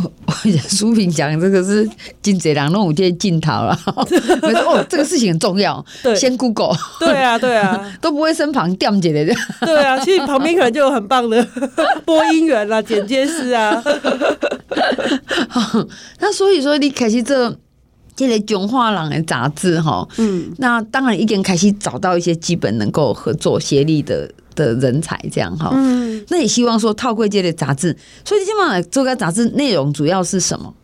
[0.00, 0.32] 我我
[0.68, 1.88] 书评讲这个是
[2.22, 4.04] 金贼狼弄五件镜头了， 我
[4.48, 5.84] 说哦，这个事情很重要，
[6.14, 9.34] 先 Google， 对啊，对啊，都不会身旁掉姐的，
[9.66, 11.44] 对啊，其实旁边可能就有很棒的
[12.04, 13.82] 播音员啊、剪接师啊，
[16.20, 17.58] 那所以说你开始这
[18.18, 24.28] 这类囧画廊的杂志哈，嗯，那当然已经开始找到一些基本能够合作协力的。
[24.58, 30.74] 的人才这样哈，嗯，那也希望说套柜界的杂志，所以今晚这个杂志内容主要是什么？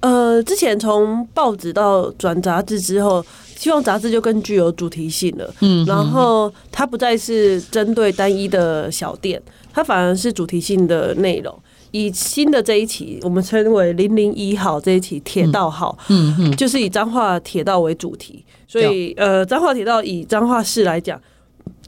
[0.00, 3.22] 呃，之前从报纸到转杂志之后，
[3.54, 9.38] 希望杂志就更具有主题性了，嗯，然后它不再是针对单一的小店，
[9.74, 11.54] 它反而是主题性的内容。
[11.90, 21.20] 以新的这一期，我们称为零零一号这一期铁道号，嗯嗯，就是以彰化铁道为主题，所以呃，彰化铁道以彰化市来讲。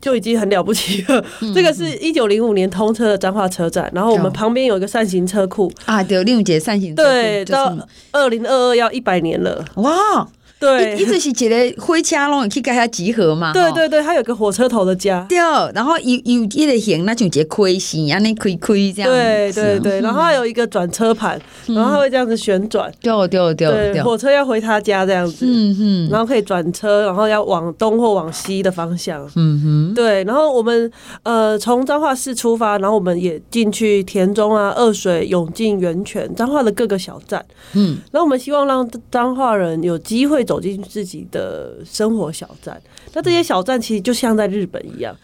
[0.01, 1.23] 就已经很了不起了。
[1.55, 7.77] 这个是一九零五年通车的彰化车站，然后我们旁边有一个扇形车库啊，对，另一节扇形车库，对，到
[8.13, 10.27] 二零二二要一百年了，哇。
[10.61, 13.51] 对，一直是一个火车拢去跟他集合嘛。
[13.55, 15.25] 对对对，他有个火车头的家。
[15.27, 15.39] 对，
[15.75, 19.11] 然后有有一个形，那就一个亏形，安尼亏亏这样。
[19.11, 22.93] 对对对，然后还有一个转车盘，然后它会这样子旋转。
[23.01, 25.47] 对对对对，火车要回他家这样子。
[25.49, 29.27] 嗯哼，然后可以转车，然后要往东或往西的方向。
[29.37, 30.93] 嗯哼，对，然后我们
[31.23, 37.43] 呃从彰化市出发，然后我们也进去田中啊、二水、永靖、源泉、彰化的各个小站。
[37.73, 40.45] 嗯，然后我们希望让彰化人有机会。
[40.51, 42.83] 走进自己的生活小站，
[43.13, 45.17] 那这些小站其实就像在日本一样。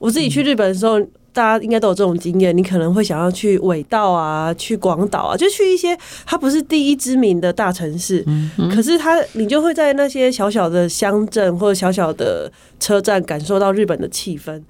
[0.00, 0.98] 我自己去日本的时候，
[1.32, 2.56] 大家应该都有这种经验。
[2.56, 8.26] 你可能会想要去尾道啊，去广岛啊，就去一些它不是第一知名的大城市，
[8.74, 14.60] 可是它你就会在那些小小的乡镇或者小小的车站感受到日本的气氛。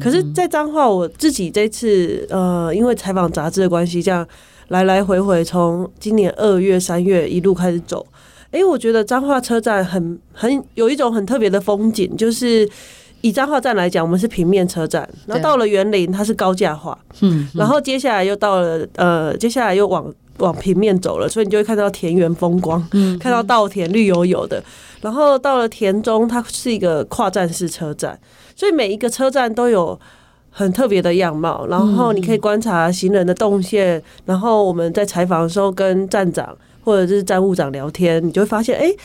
[0.00, 4.26] 可是，在彰化，我自己这次呃，因为采访杂志的关系，这样
[4.66, 8.04] 来来回回从今年二月、三月一路开始走。
[8.52, 12.68] 哎、欸，我觉得彰化车站很很有一种很特别的风景，就是
[13.20, 24.60] 以彰化站来讲，我们是平面车站，然后到了园林，它是高架化，嗯，然后接下来又到了呃，接下来又往往平面走了，所以你就会看到田园风光，嗯，看到稻田绿油油的，
[25.00, 28.18] 然后到了田中，它是一个跨站式车站，
[28.56, 29.96] 所以每一个车站都有
[30.50, 36.56] 很特别的样貌，然后你可以观察行人的动线，然后我们在采访的时候跟站长。
[36.82, 38.96] 或者是站务长聊天，你就会发现，哎、欸，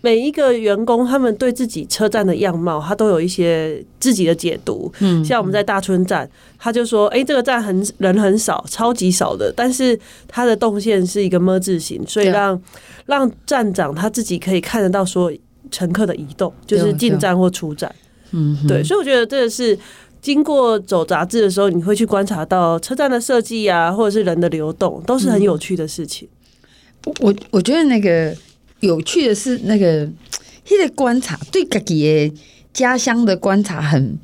[0.00, 4.90] 每一个员工他们对自己车站的样貌，他都有一些自己的解读。
[5.00, 12.60] 嗯，像我们在大村站，他就说，哎、欸，这个站很人很少，超级少的，但是它的动线是一个么字形，所以让
[13.06, 15.32] 让站长他自己可以看得到说
[15.70, 17.92] 乘客的移动，就是进站或出站。
[18.30, 19.76] 嗯，对，所以我觉得这个是
[20.22, 26.28] 经过走杂志的时候，你会去观察到车站的设计啊，或者是人的流动，都是很有趣的事情。
[27.20, 28.34] 我我觉得那个
[28.80, 30.06] 有趣的是那个
[30.64, 32.34] 他的观察，对自己的
[32.72, 34.18] 家乡的观察很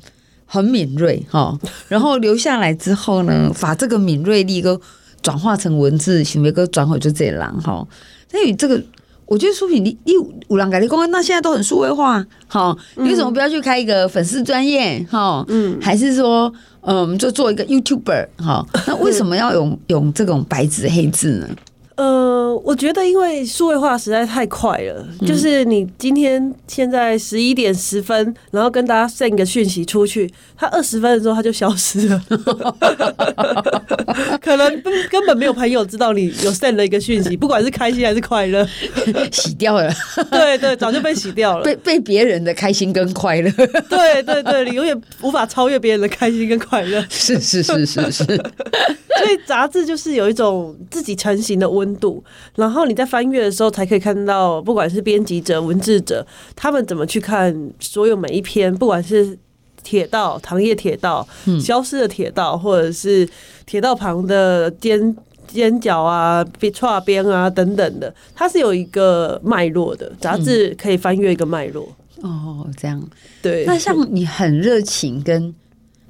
[0.45, 1.57] 很敏锐哈，
[1.87, 4.79] 然后留下来之后呢，把这个敏锐力都
[5.21, 7.85] 转化成文字，行为个转回就这样哈。
[8.29, 8.81] 所以这个
[9.25, 10.13] 我觉得书品你你
[10.49, 15.43] 五郎改的公安，那现在都很数位化哈，你为什么不要去开一个粉丝专业哈？
[15.47, 18.63] 嗯，还是说嗯，就做一个 YouTuber 哈？
[18.85, 21.49] 那为什么要用用这种白纸黑字呢？
[21.95, 22.24] 呃，呃，
[22.63, 32.21] 我觉得因为数位化实在太快了，嗯、就是你今天现在十一点十分，然后跟大家 send 个讯息出去，他二十分的时候他就消失了，
[34.41, 38.67] 可能根本没有朋友知道你有 send 了一个讯息，不管是开心还是快乐，
[39.31, 39.91] 洗掉了，
[40.29, 43.51] 对对，早就被洗掉了，被被别人的开心跟快乐，
[43.89, 52.23] 对对对，你永远无法超越别人的开心跟快乐， 是是是是是，所以杂志就是有一种自己成型的温度。
[52.55, 59.37] 然后你在翻阅的时候，才可以看到，不管是编辑者、文字者，他们怎么去看所有每一篇，不管是
[59.83, 61.27] 铁道、糖业铁道、
[61.59, 63.27] 消失的铁道，或者是
[63.65, 65.15] 铁道旁的尖
[65.47, 70.11] 尖角啊、边串边啊等等的，它是有一个脉络的。
[70.19, 71.87] 杂志可以翻阅一个脉络。
[72.21, 73.01] 哦，这样
[73.41, 73.65] 对。
[73.65, 75.53] 那像你很热情跟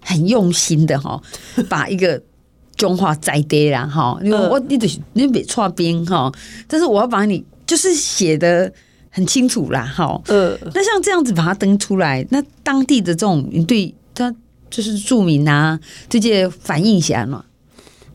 [0.02, 1.22] 很用心的哈，
[1.68, 2.22] 把一个。
[2.76, 6.30] 中华在地啦，哈，因为我你得你别错边哈，
[6.68, 8.70] 但是我要把你就是写的
[9.10, 14.34] 很清楚啦，哈，呃，那像这样子把它登出来，那当地的这种你对他
[14.70, 17.46] 就是著名啊，这些反应起来嘛，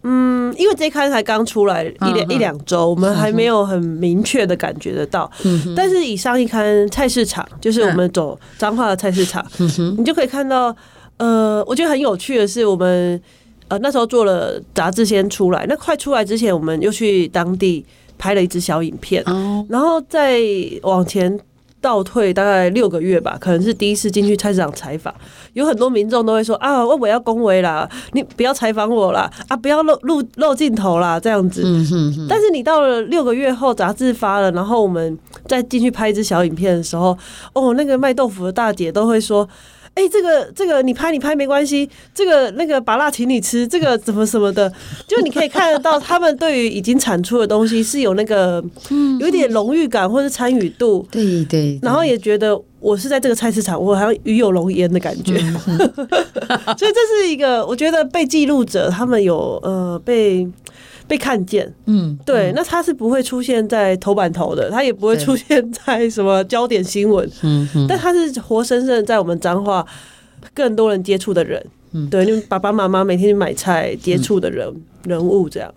[0.03, 5.31] 嗯，因为这一刊才刚出来一两、嗯、一两周，我们还没有很明确的感觉得到，
[5.75, 9.42] 但是以上一刊菜市场，就是我们走彰化的菜市场，
[9.96, 10.77] 你就可以看到，
[11.16, 13.18] 呃，我觉得很有趣的是我们。
[13.71, 17.87] 呃，那时候做了杂志先出来，那快出来之前，我们又去当地
[18.19, 19.25] 拍了一支小影片，
[19.69, 20.41] 然后再
[20.83, 21.39] 往前
[21.81, 25.15] 倒退大概六个月吧，可能是第一次进去菜市场采访，
[25.53, 31.63] 有很多民众都会说啊，我我要恭维啦，你不要采访我啦，啊，不要露露露镜头啦，这样子。
[32.29, 37.17] 但是你到了六个月后，杂志发了，然后我们再进去拍一支小影片的时候，
[37.53, 39.49] 哦，那个卖豆腐的大姐都会说。
[40.01, 44.73] 哎、欸，这个这个你拍你拍没关系，这个那个把辣请你吃，这个 怎么什么的，
[45.07, 48.65] 就你可以看得到他们对于已经产出的东西是有那个
[49.21, 55.39] 有一点荣誉感或者参与度，对，对对，然后也觉得我是在这个菜市场，我好像与有龙焉的感觉，
[56.79, 60.49] 所以这是一个我觉得被记录者他们有呃被。
[61.11, 69.85] 被看见，嗯，对，那他是不会出现在头版头的，他也不会出现在什么焦点新闻，嗯嗯，但他是活生生在我们彰化
[70.55, 75.75] 更多人接触的人，嗯，对，你爸爸妈妈每天去买菜接触的人、嗯、人物这样。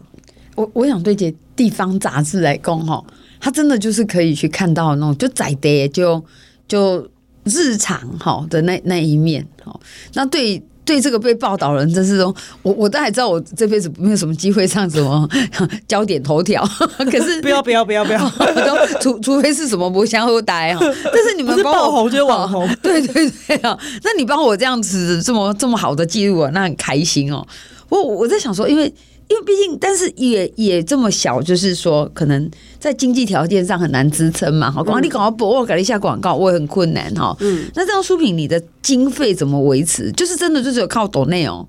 [0.54, 3.04] 我我想对这地方杂志来讲哈，
[3.40, 6.24] 他真的就是可以去看到那种就窄的就
[6.68, 7.10] 就
[7.46, 9.80] 日常哈的那那一面，哈，
[10.14, 10.62] 那对。
[10.86, 15.28] 对这个被报道人，真是说，我我当然知道，我这辈子没有什么机会上什么
[15.88, 16.64] 焦点头条。
[16.98, 18.32] 可是不要不要不要不要，
[19.00, 20.80] 除除非是什么不相后代哈。
[21.06, 23.78] 但是你们爆红就是网红，对对对啊。
[24.04, 27.46] 那你帮我这样子这么这么好的记录啊，那很开心哦。
[27.90, 28.94] 我我在想说，因为。
[29.30, 34.70] 因为毕竟，但是也也这么小，就是说，可能在经济条件上很难支撑嘛。
[34.70, 37.36] 好，广告你广告播，我改了一下广告，我也很困难哈。
[37.40, 40.12] 嗯，那这样书品，你的经费怎么维持？
[40.12, 41.66] 就是真的就只有靠抖内哦，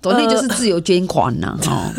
[0.00, 1.56] 抖内就是自由捐款呐。
[1.62, 1.92] 哈，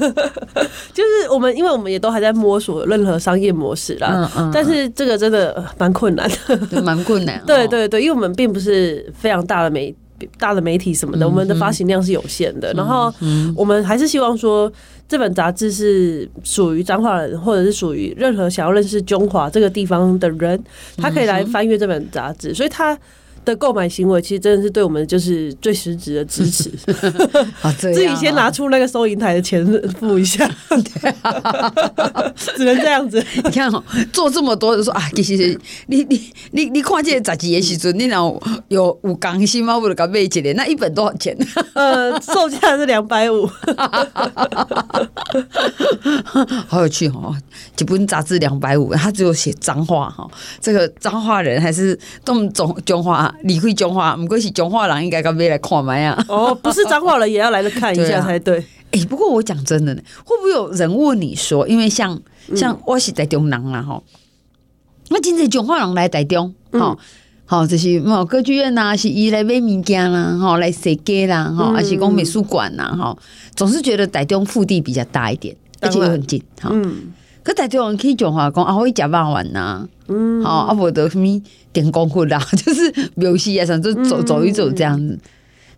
[0.94, 4.30] 就是我们，因为我们也都还在摸索任何商业模式啦。
[4.36, 4.52] 嗯嗯。
[4.54, 6.30] 但是这个真的蛮困难
[6.72, 7.42] 的，蛮困难。
[7.46, 9.96] 对对对，因为我们并不是非常大的媒。
[10.38, 12.74] 大的媒体什么的，我们的发行量是有限的。
[12.74, 13.14] 然后
[13.56, 14.72] 我们还是希望说，
[15.08, 20.64] 这本杂志是属于彰化人，或者是属于任何想要认识中华这个地方的人，
[20.98, 22.54] 他可以来翻阅这本杂志。
[22.54, 22.98] 所以他。
[23.48, 26.70] 的购买行为其实真的是对我们就是最实质的支持，
[27.80, 29.66] 自己先拿出那个收银台的钱
[30.00, 30.46] 付一下，
[32.36, 33.24] 只能这样子。
[33.36, 39.78] 你看哦做这么多，就说啊，其实你你你你看这杂志的时阵，你然后有有刚心吗？
[39.78, 41.36] 为了搞买一点，那一本多少钱？
[41.74, 43.48] 呃，售价是两百五，
[46.68, 47.36] 好有趣哦！
[47.76, 50.28] 这本杂志两百五，他只有写脏话哈，
[50.60, 53.34] 这个脏话人还是动中中华。
[53.44, 56.18] 离开中华，不过是中华人应该该要来看嘛呀？
[56.28, 58.64] 哦，不是彰化人也要来看一下 才对。
[58.92, 62.20] 哎、不过我讲真的呢，会不会有人问你说，因为像
[62.56, 64.02] 像我是台中人啦吼，
[65.10, 66.98] 那今天中华人来台中，哈，
[67.46, 73.18] 好，就是某歌剧院呐，是伊来买物件啦，吼，来设计啦，吼，还是讲美术馆呐，吼，
[73.56, 76.70] 总是觉得台中腹地比较大一点，而且又很近，哈。
[76.72, 77.14] 嗯
[77.48, 81.26] 可台中人可以讲话讲啊，我会吃饭玩呐，嗯，好啊，不得什么
[81.72, 85.18] 点功夫啦， 就是游戏啊，想就走走一走这样子。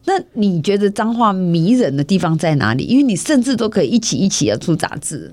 [0.05, 2.85] 那你觉得脏话迷人的地方在哪里？
[2.85, 5.31] 因为你甚至都可以一起一起要出杂志。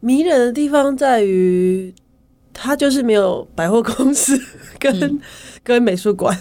[0.00, 1.94] 迷人的地方在于
[2.52, 4.38] 它就是没有百货公司
[4.78, 5.18] 跟、嗯、
[5.64, 6.38] 跟美术馆。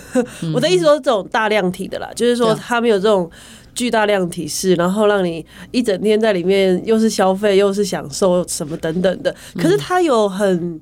[0.54, 3.32] 我的意思说，这种大量体的啦，就是说它没有这种
[3.76, 9.36] 巨大量体式，然后让你一整天在里面又是消费又是享受什么等等的。
[9.56, 10.82] 可是它有很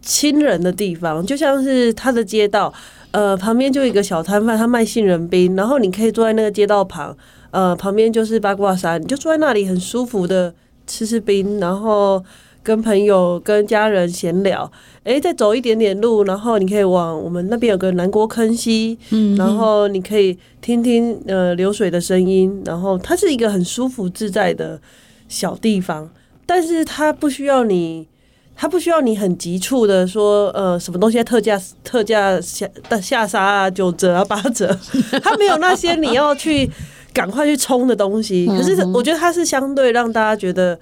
[0.00, 2.72] 亲人的地方，就像是它的街道，
[3.10, 7.16] 呃，旁边就有一个小摊贩，他卖杏仁冰，然后你可以坐在那个街道旁，
[7.50, 10.54] 呃，旁边就是八卦山，你就坐在那里很舒服的
[10.86, 12.22] 吃吃冰，然后。
[12.62, 14.70] 跟朋友、跟家人闲聊，
[15.02, 24.78] 哎、欸，再走一点点路，然后你可以往我们那边有个南国坑溪，嗯，然后你可以听听呃流水的声音，然后它是一个很舒服自在的
[25.26, 26.10] 小地方，
[26.44, 28.06] 但是它不需要你，
[28.54, 32.68] 它不需要你很急促的说呃什么东西在特价特价下
[33.00, 34.78] 下杀啊九折啊八折，
[35.22, 36.70] 它没有那些你要去
[37.14, 40.78] 赶快去冲的东西，可是我觉得它是相对让大家觉得。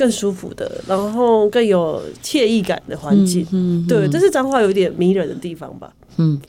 [0.00, 6.40] 更舒服的，然后更有惬意感的环境，嗯，嗯，嗯，对，这是彰化有点迷人的地方吧，嗯，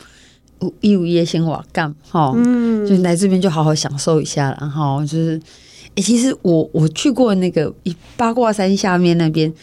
[0.79, 7.69] 一五夜先瓦干哈，嗯，就来这边就好好享受一下，然后就是，哎、欸，其实我我去过那个
[8.15, 9.53] 八卦山下面那边，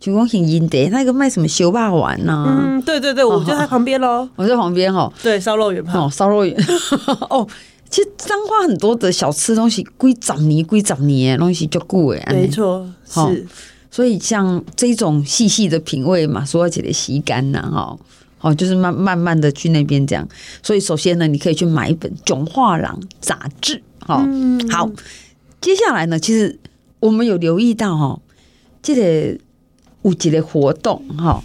[0.00, 6.56] 就光很阴的，那个卖什么修霸丸呐，嗯，对对对，我就在旁边喽，我在旁边哈，对，烧肉圆嘛，哦，烧肉圆，
[7.30, 7.46] 哦。
[7.90, 13.46] 其实彰化很多的小吃东西归长泥归长泥，东西就贵哎，没错，是。
[13.90, 17.98] 所以像这种细细的品味嘛，说起来吸干呐，哈，
[18.40, 20.26] 哦，就是慢慢慢的去那边这样。
[20.62, 24.24] 所以首先呢，你可以去买一本《囧画廊》杂志，哈，
[24.70, 24.88] 好。
[25.60, 26.56] 接下来呢，其实
[27.00, 28.20] 我们有留意到哈，
[28.80, 29.36] 这个
[30.02, 31.42] 有一个活动哈。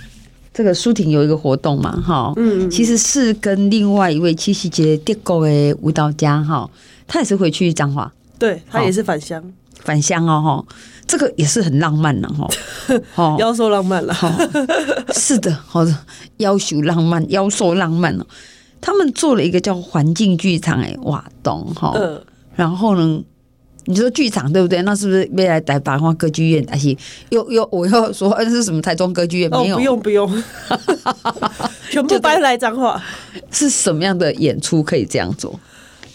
[0.56, 6.70] 这个舒婷有一个活动嘛，哈，嗯，其实是跟另外一位七夕节德国的舞蹈家，哈，
[7.06, 9.43] 他也是回去彰化，对他也是返乡，
[9.82, 10.76] 返乡哦，哈，
[11.06, 12.47] 这个也是很浪漫的哈，
[13.16, 14.16] 哦，妖兽浪漫了，
[15.14, 15.93] 是的，好的，
[16.38, 18.26] 夭寿浪漫，妖兽浪漫哦，
[18.80, 22.22] 他们做了一个叫环境剧场诶，瓦东哈，嗯，
[22.56, 23.22] 然后呢。
[23.86, 24.82] 你说剧场对不对？
[24.82, 26.66] 那是不是未来台北话歌剧院？
[26.70, 26.96] 还是
[27.30, 29.50] 又又我又说，那是什么台中歌剧院？
[29.50, 30.44] 没有，哦、不用不用，
[31.92, 33.02] 全部搬来彰化。
[33.52, 35.60] 是什么样的演出可以这样做？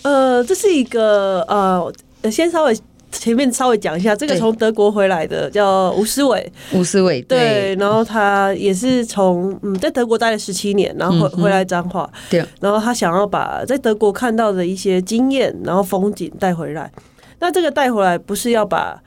[0.03, 1.93] 呃，这是一个呃，
[2.31, 2.79] 先稍微
[3.13, 16.91] 前面稍微讲一下，这个从德国回来的叫吴思伟，吴思伟对，对，然后他也是从嗯在德国待了十七年，然后回、嗯、回来彰化，对，然后他想要把在德国看到的一些经验，然后风景带回来。
[17.41, 19.03] 那这个带回来不是要把，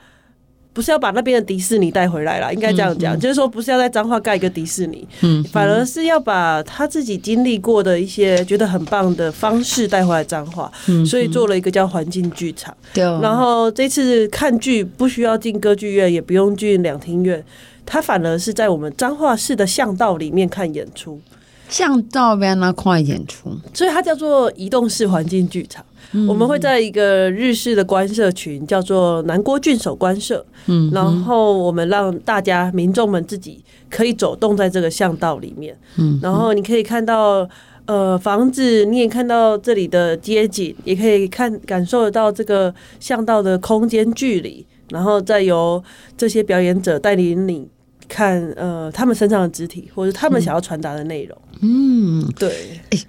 [0.74, 10.72] 不是要把那边的迪士尼带回来啦，应该这样讲，就是说不是要在彰化盖一个迪士尼，嗯，嗯，反而是要把他自己经历过的一些觉得很棒的方式带回来彰化，
[11.06, 17.46] 所以做了一个叫环境剧场，对，然后这次看剧不需要进歌剧院，也不用进两厅院，
[17.86, 21.22] 他反而是在我们彰化市的巷道里面看演出，
[21.70, 25.86] 巷道边那块演出，所以它叫做移动式环境剧场。
[26.28, 37.50] 我们会在一个日式的官社群，叫做南郭郡守官社，嗯，然后我们让大家民众们自己可以走动在这个巷道里面，嗯，然后你可以看到
[37.86, 45.84] 呃房子，你也看到这里的街景，也可以看感受得到这个巷道的空间距离，然后再由
[46.16, 47.68] 这些表演者带领你
[48.08, 53.00] 看呃他们身上的肢体或者他们想要传达的内容，嗯，对，哎，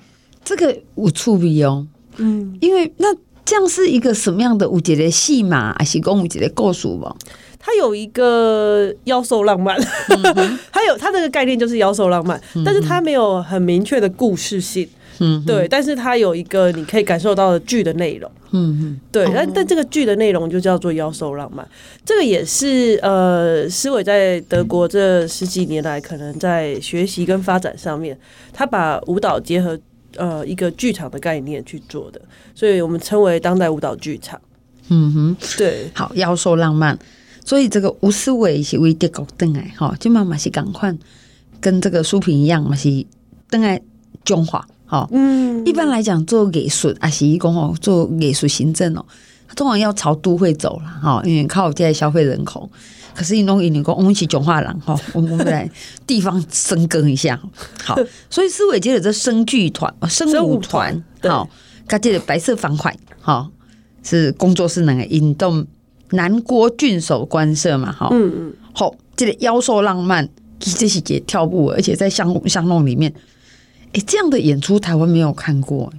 [0.43, 1.87] 这个我触笔哦。
[2.17, 7.15] 嗯，因为那这样是一个什么样的五节的戏码，还是公五节的故事吧？
[7.59, 9.75] 它有一个妖兽浪漫，
[10.09, 14.87] 嗯、 它有它这个概念就是妖兽浪漫，嗯、但是它没有很明确的故事性。
[15.21, 18.31] 嗯，对，但是它有一个你可以感受到的剧的内容。
[18.51, 21.67] 嗯嗯，对，但、哦、但这个剧的内容就叫做妖兽浪漫。
[22.05, 28.19] 这个也是呃，思伟在德国这十几年来，可能在学习跟发展上面，
[28.53, 29.79] 他把舞蹈结合。
[30.17, 32.21] 呃，一个剧场的概念去做的，
[32.55, 34.41] 所以我们称为当代舞蹈剧场。
[34.89, 36.99] 嗯哼，对，好，妖兽浪漫。
[37.45, 40.95] 所以这个吴思伟是为德国登来哈，就妈妈是赶快
[41.61, 43.07] 跟这个书评一样嘛，是
[43.51, 43.81] 登来
[44.25, 44.67] 中华。
[44.87, 49.05] 哈，嗯，一般来讲做艺术啊，是讲哦，做艺术行政哦，
[49.49, 52.71] 他通常要朝都会走了哈，因为靠这些消费人口。
[53.15, 55.71] 可是你弄一年工，我们一起讲话人哈， 我们来
[56.07, 57.41] 地方深耕一下。
[57.85, 57.97] 好，
[58.29, 61.49] 所以思伟接着这生剧团、生舞团，好，
[61.87, 63.49] 他这个白色方块，好，
[64.03, 65.65] 是工作室那个引动
[66.11, 73.13] 南郭郡守官舍嘛，哈，嗯嗯，好，这个妖兽浪漫，这是节跳舞，而且在巷巷弄里面，
[73.87, 75.93] 哎、欸，这样的演出台湾没有看过。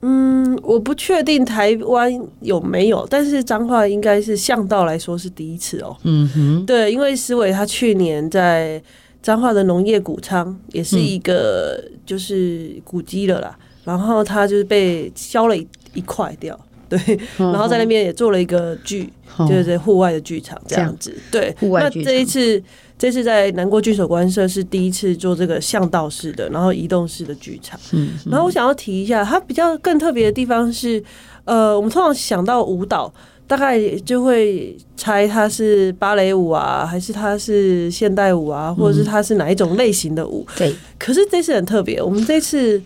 [0.00, 5.96] 嗯，我不确定台湾有没有，但是彰化应该是巷道来说是第一次哦。
[6.04, 8.80] 嗯哼，对，因为思伟他去年在
[9.20, 13.58] 彰化的农业谷仓，也是一个就是古迹了啦。
[13.58, 16.58] 嗯、然后他就是被削了一一块掉，
[16.88, 16.98] 对。
[17.36, 21.14] 然后在那边也做了一个剧，哦、就是在户外的剧场这样子。
[21.30, 21.82] 对，户外。
[21.82, 22.62] 那这一次，
[22.98, 27.78] 这次在南国剧守关社是第一次做这个巷道式的，然后移动式的剧场。
[27.92, 28.10] 嗯。
[28.24, 31.02] 嗯然后我想要提一下，它比较更特别的地方是，
[31.44, 33.12] 呃，我们通常想到舞蹈。
[33.48, 40.46] 大概就会猜它是芭蕾舞啊，还是它是现代舞啊，或者是它是哪一种类型的舞？
[40.54, 40.70] 对。
[40.98, 42.78] 可是这次很特别，我们这次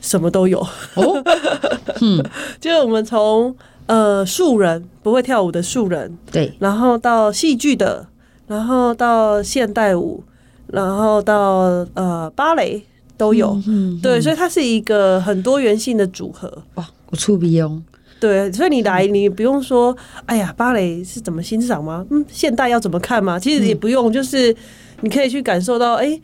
[0.00, 0.60] 什么都有。
[0.94, 1.22] 哦。
[2.00, 2.24] 嗯，
[2.60, 3.54] 就是我们从
[3.86, 8.06] 呃素人不会跳舞的素人，对，然后到戏剧的，
[8.46, 10.22] 然后到现代舞，
[10.68, 12.82] 然后到呃芭蕾
[13.16, 13.60] 都有。
[13.66, 14.00] 嗯。
[14.02, 16.62] 对，所以它是一个很多元性的组合。
[16.74, 17.82] 哇，我出鼻哦。
[18.18, 19.96] 对，所以你来，你不用说，
[20.26, 22.04] 哎呀，芭蕾是怎么欣赏吗？
[22.10, 23.38] 嗯，现代要怎么看吗？
[23.38, 24.54] 其实也不用，就是
[25.00, 26.20] 你可以去感受到，哎，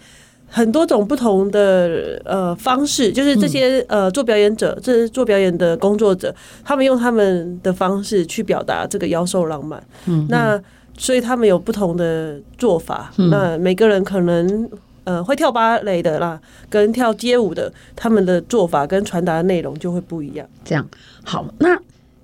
[0.48, 6.34] 很多种不同的呃方式，就是这些呃做表演者，这是做表演的工作者，
[6.64, 9.82] 他们用他们的方式去表达这个妖兽浪漫。
[10.06, 10.60] 嗯，那
[10.96, 13.12] 所以他们有不同的做法。
[13.16, 14.70] 那每个人可能
[15.04, 16.40] 呃会跳芭蕾的啦，
[16.70, 20.46] 跟跳街舞的，他们的做法跟传达的内容就会不一样。
[20.64, 20.88] 这样。
[21.22, 21.76] 好，那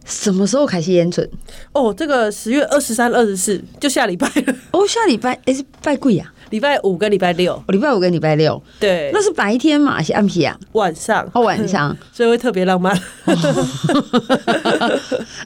[0.04, 1.22] 什么时候开始演出？
[1.72, 4.54] 哦，这个十月二十三、二十四就下礼拜了。
[4.72, 6.32] 哦，下礼拜诶是拜几啊？
[6.50, 7.62] 礼拜五跟礼拜六。
[7.68, 8.62] 礼拜五跟礼拜六。
[8.78, 9.94] 对，那是白天嘛？
[9.96, 10.58] 还是暗皮啊？
[10.72, 11.26] 晚上。
[11.32, 12.94] 哦，晚上， 所以会特别浪漫。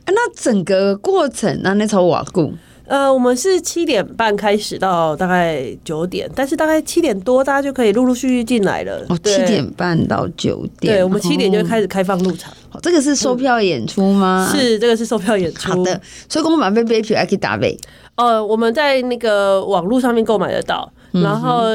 [0.07, 2.53] 那整个过程那那场瓦固。
[2.87, 9.05] 呃，我们是七点半开始到大概九点，但是大概七点多大家就可以陆陆续续进来了。
[9.09, 12.53] 哦，七点半到九点，对，我们七点就开始开放入场。
[12.73, 14.51] 哦，这个是售票演出吗？
[14.53, 15.73] 嗯，是，这个是售票演出。
[15.73, 17.77] 好的，所以我们买飞票还可以打呗。
[18.15, 21.71] 呃，我们在那个网络上面购买得到，然后。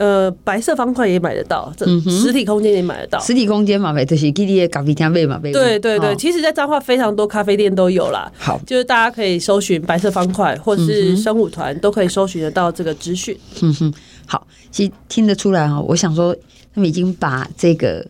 [0.00, 3.20] 呃，白色方块也买得到，这实体空间也买得到。
[3.20, 8.32] 实体空间嘛，买就是给你的咖啡厅买嘛，对对对，其实，在彰化非常多咖啡店都有啦。
[8.38, 13.38] 好，就是大家可以搜寻白色方块，或是生舞团，都可以搜寻得到这个资讯。
[13.60, 13.92] 嗯哼，
[14.24, 16.34] 好，其实听得出来哈，我想说，
[16.74, 18.02] 他们已经把这个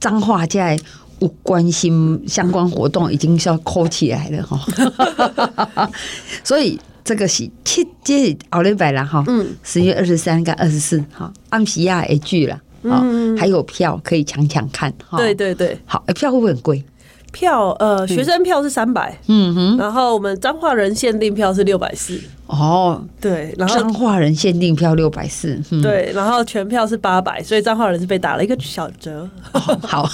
[0.00, 0.78] 彰化在
[1.18, 5.90] 不关心相关活动，已经是要扣起来了哈。
[6.42, 6.80] 所以。
[7.04, 16.82] 这个是七，这是后礼拜了哈，嗯，十月二十三跟二十四哈，安皮亚 A 剧了，嗯，还有票可以抢抢看，对对对，好，票会不会很贵？
[17.30, 29.28] 票呃，学生票是三百，嗯哼，然后我们彰化人限定票是六百四，哦，对，然后彰化人限定票六百四，对，然后全票是八百，所以彰化人是被打了一个小折，
[29.82, 30.08] 好，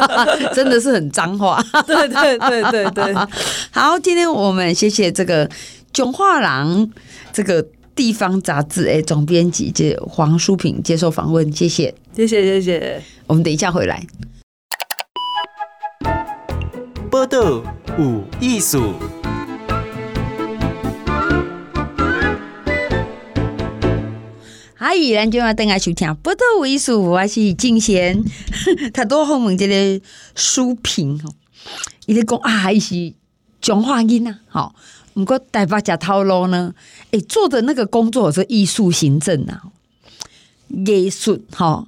[0.54, 3.14] 真的是很彰化， 对对对对对，
[3.72, 5.48] 好，今天我们谢谢这个。
[5.96, 6.90] 中画廊
[7.32, 13.02] 这个地方杂志哎，总编辑这黄淑平接受访问，谢谢，谢谢，谢谢。
[13.26, 14.06] 我们等一下回来。
[17.10, 17.62] 报道
[17.98, 18.92] 有艺术，
[24.74, 28.22] 嗨，咱今晚等下收听报道有艺术，我是静贤，
[28.92, 31.32] 他多后门这个淑萍哦，
[32.04, 33.14] 伊咧讲啊，伊是
[33.62, 34.40] 中华人呐，
[35.16, 35.20] 好。
[35.20, 36.74] 不过台北吃套路呢？
[37.10, 39.62] 哎，做的那个工作是艺术行政啊，
[40.68, 41.86] 艺术哈，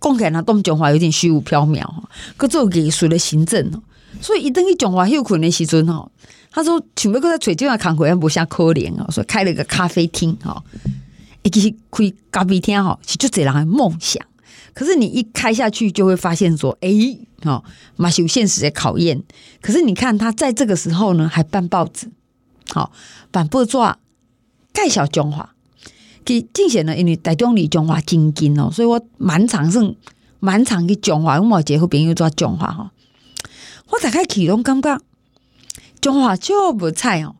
[0.00, 2.08] 讲起来都讲话有点虚无缥缈哈。
[2.36, 3.82] 搁做艺术的行政哦，
[4.20, 6.10] 所以一等于讲话休困的时阵哈，
[6.50, 10.62] 他说全部搁在找这样工课，也不像可怜哦，所以开了个咖啡厅哈。
[11.50, 14.22] 其实开咖啡厅哈，是就这样的梦想。
[14.74, 16.90] 可是你一开下去，就会发现说，哎，
[17.42, 17.62] 哈，
[17.96, 19.22] 嘛是有现实的考验。
[19.62, 22.10] 可是你看他在这个时候呢，还办报纸。
[22.72, 22.92] 好，
[23.30, 23.78] 办报纸
[24.74, 25.54] 介绍中华，
[26.24, 29.96] 其实之前呢，因为台中离中华真近哦，所以我蛮常是
[30.40, 32.92] 蛮常去中华，我冇结婚朋友做中华哈。
[33.90, 35.00] 我大概去拢感觉
[36.00, 37.36] 中华就不菜哦，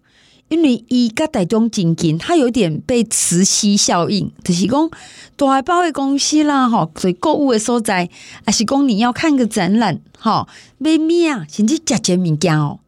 [0.48, 4.90] 因为伊甲台中真近，它有点被磁吸效应，就是讲
[5.36, 8.08] 大海包的公司啦，哈，所以购物的所在，
[8.46, 10.48] 还是讲你要看个展览，哈，
[10.78, 12.80] 买咩啊，甚至食一个物件哦，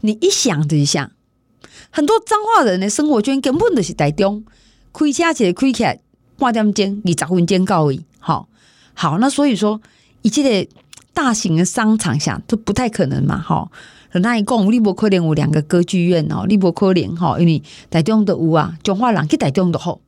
[0.00, 1.12] 你一想就是想。
[1.90, 4.44] 很多彰化人的生活圈根本就是台中，
[4.92, 6.00] 开车起来开起来
[6.38, 8.00] 半点钟，二十分钟到位。
[8.18, 8.48] 好，
[8.94, 9.80] 好，那所以说，
[10.22, 10.70] 一切的
[11.12, 13.38] 大型的商场下都不太可能嘛。
[13.38, 13.70] 哈，
[14.12, 20.00] 那一共你不可能有两个歌剧院哦，你不可能哈，因为台中的有啊，彰化人去台中的好。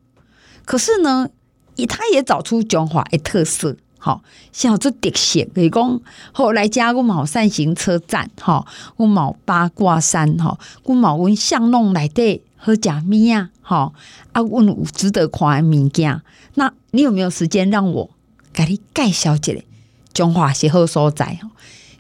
[0.64, 1.28] 可是呢，
[1.76, 3.76] 以他也找出彰化的特色。
[4.04, 4.20] 吼，
[4.52, 6.00] 像有这特色，比如讲，
[6.32, 8.66] 后来加阮嘛有扇形车站，吼，
[8.98, 13.94] 阮嘛有八卦山，吼，阮嘛有阮巷弄内底好食物啊，吼，
[14.32, 16.20] 啊，阮有值得看的物件。
[16.56, 18.10] 那你有没有时间让我
[18.52, 19.64] 给你介绍一个
[20.12, 21.38] 中华是好所在？
[21.42, 21.48] 吼，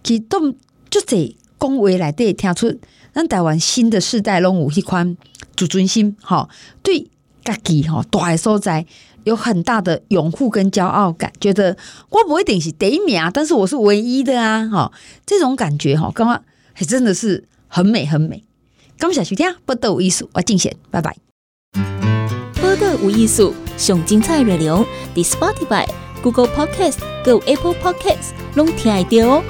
[0.02, 0.52] 其实都
[0.90, 2.78] 就这讲话内底听出，
[3.14, 5.16] 咱台湾新的世代拢有迄款
[5.56, 6.50] 自尊心，吼，
[6.82, 7.08] 对
[7.42, 8.84] 家己吼大诶所在。
[9.24, 11.76] 有很大的拥护跟骄傲感，觉得
[12.10, 14.68] 我不会定是第一名啊，但是我是唯一的啊！
[14.68, 14.92] 哈，
[15.26, 18.44] 这种感觉哈，刚刚还真的是很美很美。
[18.98, 21.16] 感谢收听，报道有艺术，我敬贤，拜拜。
[22.62, 25.86] 报道有艺术，上精彩内容，伫 Spotify、
[26.22, 29.42] Google Podcast、Go Apple Podcast 拢听得到哦。